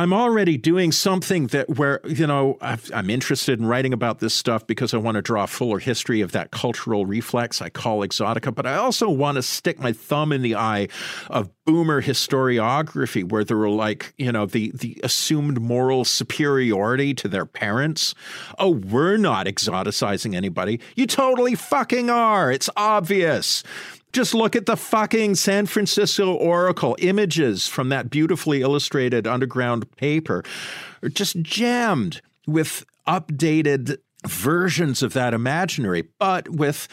[0.00, 4.32] I'm already doing something that where you know i am interested in writing about this
[4.32, 8.00] stuff because I want to draw a fuller history of that cultural reflex I call
[8.00, 10.88] exotica, but I also want to stick my thumb in the eye
[11.28, 17.28] of boomer historiography, where there were like you know the the assumed moral superiority to
[17.28, 18.14] their parents.
[18.58, 20.80] Oh, we're not exoticizing anybody.
[20.96, 22.50] You totally fucking are.
[22.50, 23.62] It's obvious
[24.12, 30.42] Just look at the fucking San Francisco Oracle images from that beautifully illustrated underground paper
[31.02, 36.88] are just jammed with updated versions of that imaginary, but with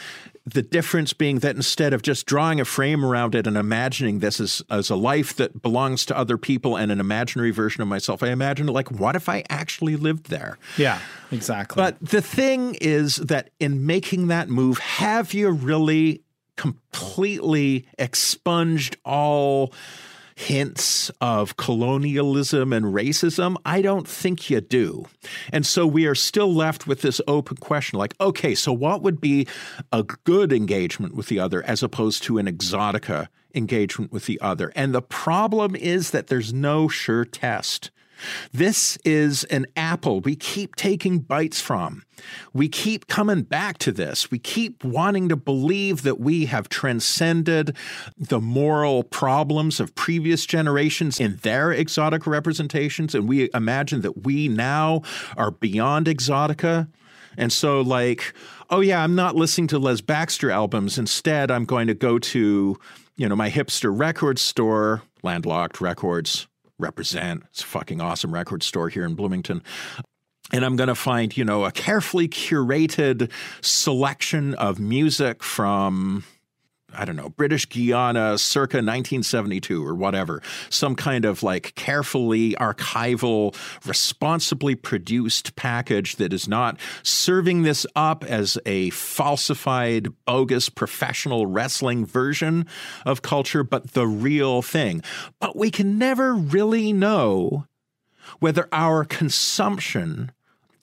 [0.45, 4.39] the difference being that instead of just drawing a frame around it and imagining this
[4.39, 8.23] as, as a life that belongs to other people and an imaginary version of myself,
[8.23, 10.57] I imagine like, what if I actually lived there?
[10.77, 10.99] Yeah,
[11.31, 11.75] exactly.
[11.75, 16.21] But the thing is that in making that move, have you really
[16.57, 19.73] completely expunged all
[20.35, 23.55] hints of colonialism and racism?
[23.65, 25.07] I don't think you do.
[25.51, 29.19] And so we are still left with this open question like, okay, so what would
[29.19, 29.47] be
[29.91, 34.71] a good engagement with the other as opposed to an exotica engagement with the other?
[34.75, 37.89] And the problem is that there's no sure test.
[38.51, 42.03] This is an apple we keep taking bites from.
[42.53, 44.31] We keep coming back to this.
[44.31, 47.75] We keep wanting to believe that we have transcended
[48.17, 53.13] the moral problems of previous generations in their exotic representations.
[53.13, 55.01] And we imagine that we now
[55.35, 56.87] are beyond exotica.
[57.37, 58.33] And so, like,
[58.71, 60.97] oh, yeah, I'm not listening to Les Baxter albums.
[60.97, 62.79] Instead, I'm going to go to,
[63.15, 66.47] you know, my hipster record store, Landlocked Records,
[66.79, 67.43] represent.
[67.49, 69.63] It's a fucking awesome record store here in Bloomington.
[70.53, 73.29] And I'm going to find, you know, a carefully curated
[73.61, 76.23] selection of music from
[76.93, 83.55] I don't know, British Guiana circa 1972 or whatever, some kind of like carefully archival,
[83.85, 92.05] responsibly produced package that is not serving this up as a falsified, bogus professional wrestling
[92.05, 92.65] version
[93.05, 95.01] of culture, but the real thing.
[95.39, 97.65] But we can never really know
[98.39, 100.31] whether our consumption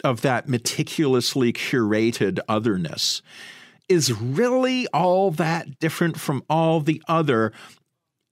[0.03, 3.23] of that meticulously curated otherness
[3.89, 7.53] is really all that different from all the other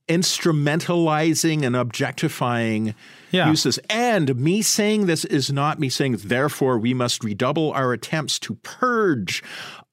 [0.09, 2.95] instrumentalizing and objectifying
[3.33, 3.49] yeah.
[3.49, 3.79] uses.
[3.91, 8.55] And me saying this is not me saying, therefore, we must redouble our attempts to
[8.57, 9.43] purge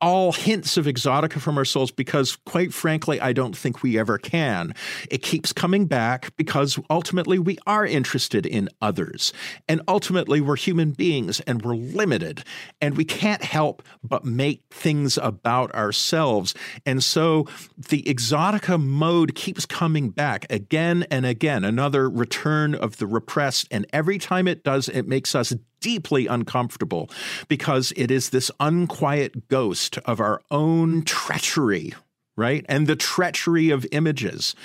[0.02, 4.18] all hints of exotica from our souls because, quite frankly, I don't think we ever
[4.18, 4.74] can.
[5.10, 9.34] It keeps coming back because ultimately we are interested in others.
[9.68, 12.44] And ultimately, we're human beings and we're limited.
[12.82, 16.54] And we can't help but make things about ourselves.
[16.86, 17.48] And so
[17.78, 23.08] the exotica mode keeps coming back again and again, another return of the
[23.72, 27.10] And every time it does, it makes us deeply uncomfortable
[27.48, 31.94] because it is this unquiet ghost of our own treachery,
[32.36, 32.66] right?
[32.68, 34.56] And the treachery of images.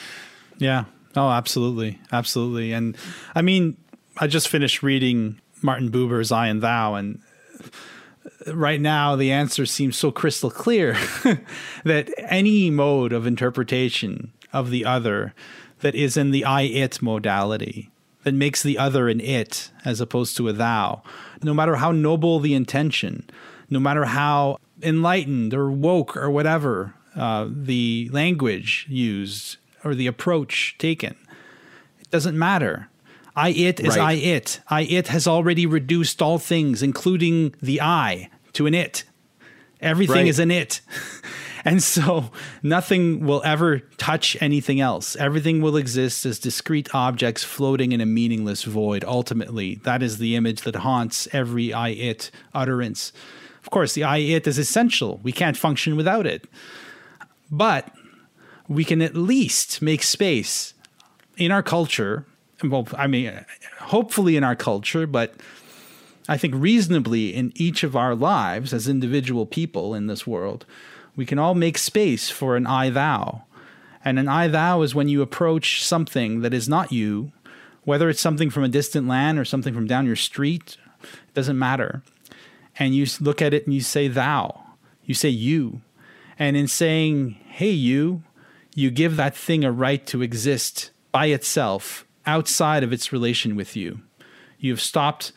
[0.58, 0.84] Yeah.
[1.16, 2.00] Oh, absolutely.
[2.12, 2.72] Absolutely.
[2.72, 2.96] And
[3.34, 3.76] I mean,
[4.18, 7.20] I just finished reading Martin Buber's I and Thou, and
[8.46, 10.92] uh, right now the answer seems so crystal clear
[11.84, 15.34] that any mode of interpretation of the other
[15.80, 17.90] that is in the I it modality
[18.24, 21.02] that makes the other an it as opposed to a thou.
[21.42, 23.28] No matter how noble the intention,
[23.70, 30.76] no matter how enlightened or woke or whatever uh, the language used or the approach
[30.78, 31.16] taken,
[32.00, 32.88] it doesn't matter.
[33.36, 34.00] I it is right.
[34.00, 34.60] I it.
[34.68, 39.04] I it has already reduced all things, including the I, to an it.
[39.80, 40.26] Everything right.
[40.26, 40.80] is an it.
[41.64, 42.30] And so
[42.62, 45.16] nothing will ever touch anything else.
[45.16, 49.02] Everything will exist as discrete objects floating in a meaningless void.
[49.04, 53.12] Ultimately, that is the image that haunts every I it utterance.
[53.62, 55.20] Of course, the I it is essential.
[55.22, 56.46] We can't function without it.
[57.50, 57.90] But
[58.68, 60.74] we can at least make space
[61.36, 62.26] in our culture.
[62.62, 63.44] Well, I mean,
[63.80, 65.34] hopefully in our culture, but
[66.28, 70.66] I think reasonably in each of our lives as individual people in this world
[71.16, 73.44] we can all make space for an I thou.
[74.04, 77.32] And an I thou is when you approach something that is not you,
[77.84, 81.58] whether it's something from a distant land or something from down your street, it doesn't
[81.58, 82.02] matter.
[82.78, 84.62] And you look at it and you say thou,
[85.04, 85.80] you say you.
[86.38, 88.22] And in saying, hey, you,
[88.74, 93.76] you give that thing a right to exist by itself outside of its relation with
[93.76, 94.00] you.
[94.58, 95.32] You have stopped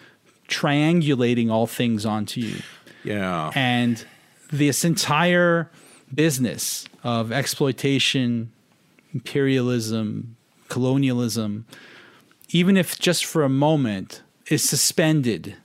[0.47, 2.61] triangulating all things onto you.
[3.03, 3.51] Yeah.
[3.53, 4.03] And
[4.49, 5.69] this entire
[6.13, 8.51] business of exploitation,
[9.13, 10.35] imperialism,
[10.69, 11.65] colonialism,
[12.49, 15.55] even if just for a moment, is suspended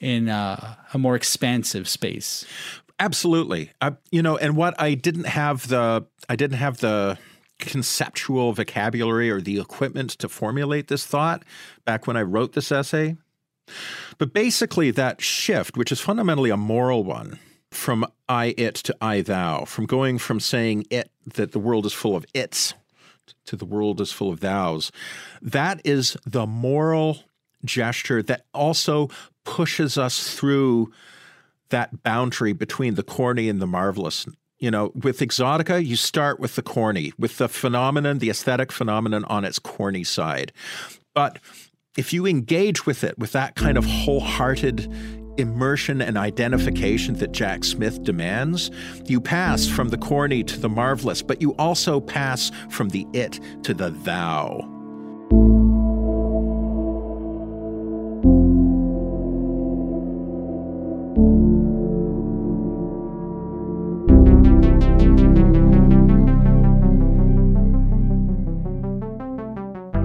[0.00, 2.44] in a, a more expansive space.
[3.00, 7.18] Absolutely, I, you know, and what I didn't have the I didn't have the
[7.58, 11.44] conceptual vocabulary or the equipment to formulate this thought
[11.84, 13.16] back when I wrote this essay.
[14.18, 17.38] But basically, that shift, which is fundamentally a moral one,
[17.74, 21.92] from I it to I thou, from going from saying it that the world is
[21.92, 22.74] full of its
[23.46, 24.90] to the world is full of thous.
[25.40, 27.20] That is the moral
[27.64, 29.08] gesture that also
[29.44, 30.92] pushes us through
[31.70, 34.26] that boundary between the corny and the marvelous.
[34.58, 39.24] You know, with Exotica, you start with the corny, with the phenomenon, the aesthetic phenomenon
[39.24, 40.52] on its corny side.
[41.14, 41.38] But
[41.96, 44.92] if you engage with it with that kind of wholehearted
[45.36, 48.70] immersion and identification that Jack Smith demands,
[49.06, 53.40] you pass from the corny to the marvelous, but you also pass from the it
[53.62, 54.70] to the thou.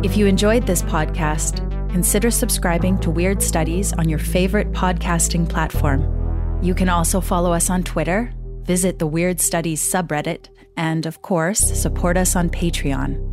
[0.01, 6.61] If you enjoyed this podcast, consider subscribing to Weird Studies on your favorite podcasting platform.
[6.61, 8.33] You can also follow us on Twitter,
[8.63, 10.47] visit the Weird Studies subreddit,
[10.77, 13.25] and of course, support us on Patreon.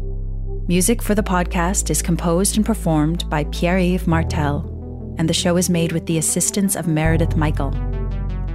[0.69, 5.57] Music for the podcast is composed and performed by Pierre Yves Martel, and the show
[5.57, 7.73] is made with the assistance of Meredith Michael.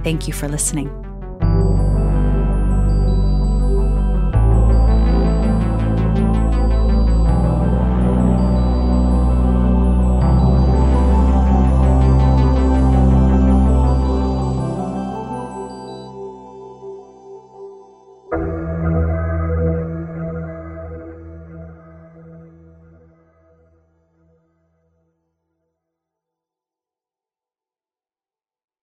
[0.04, 0.90] Thank you for listening.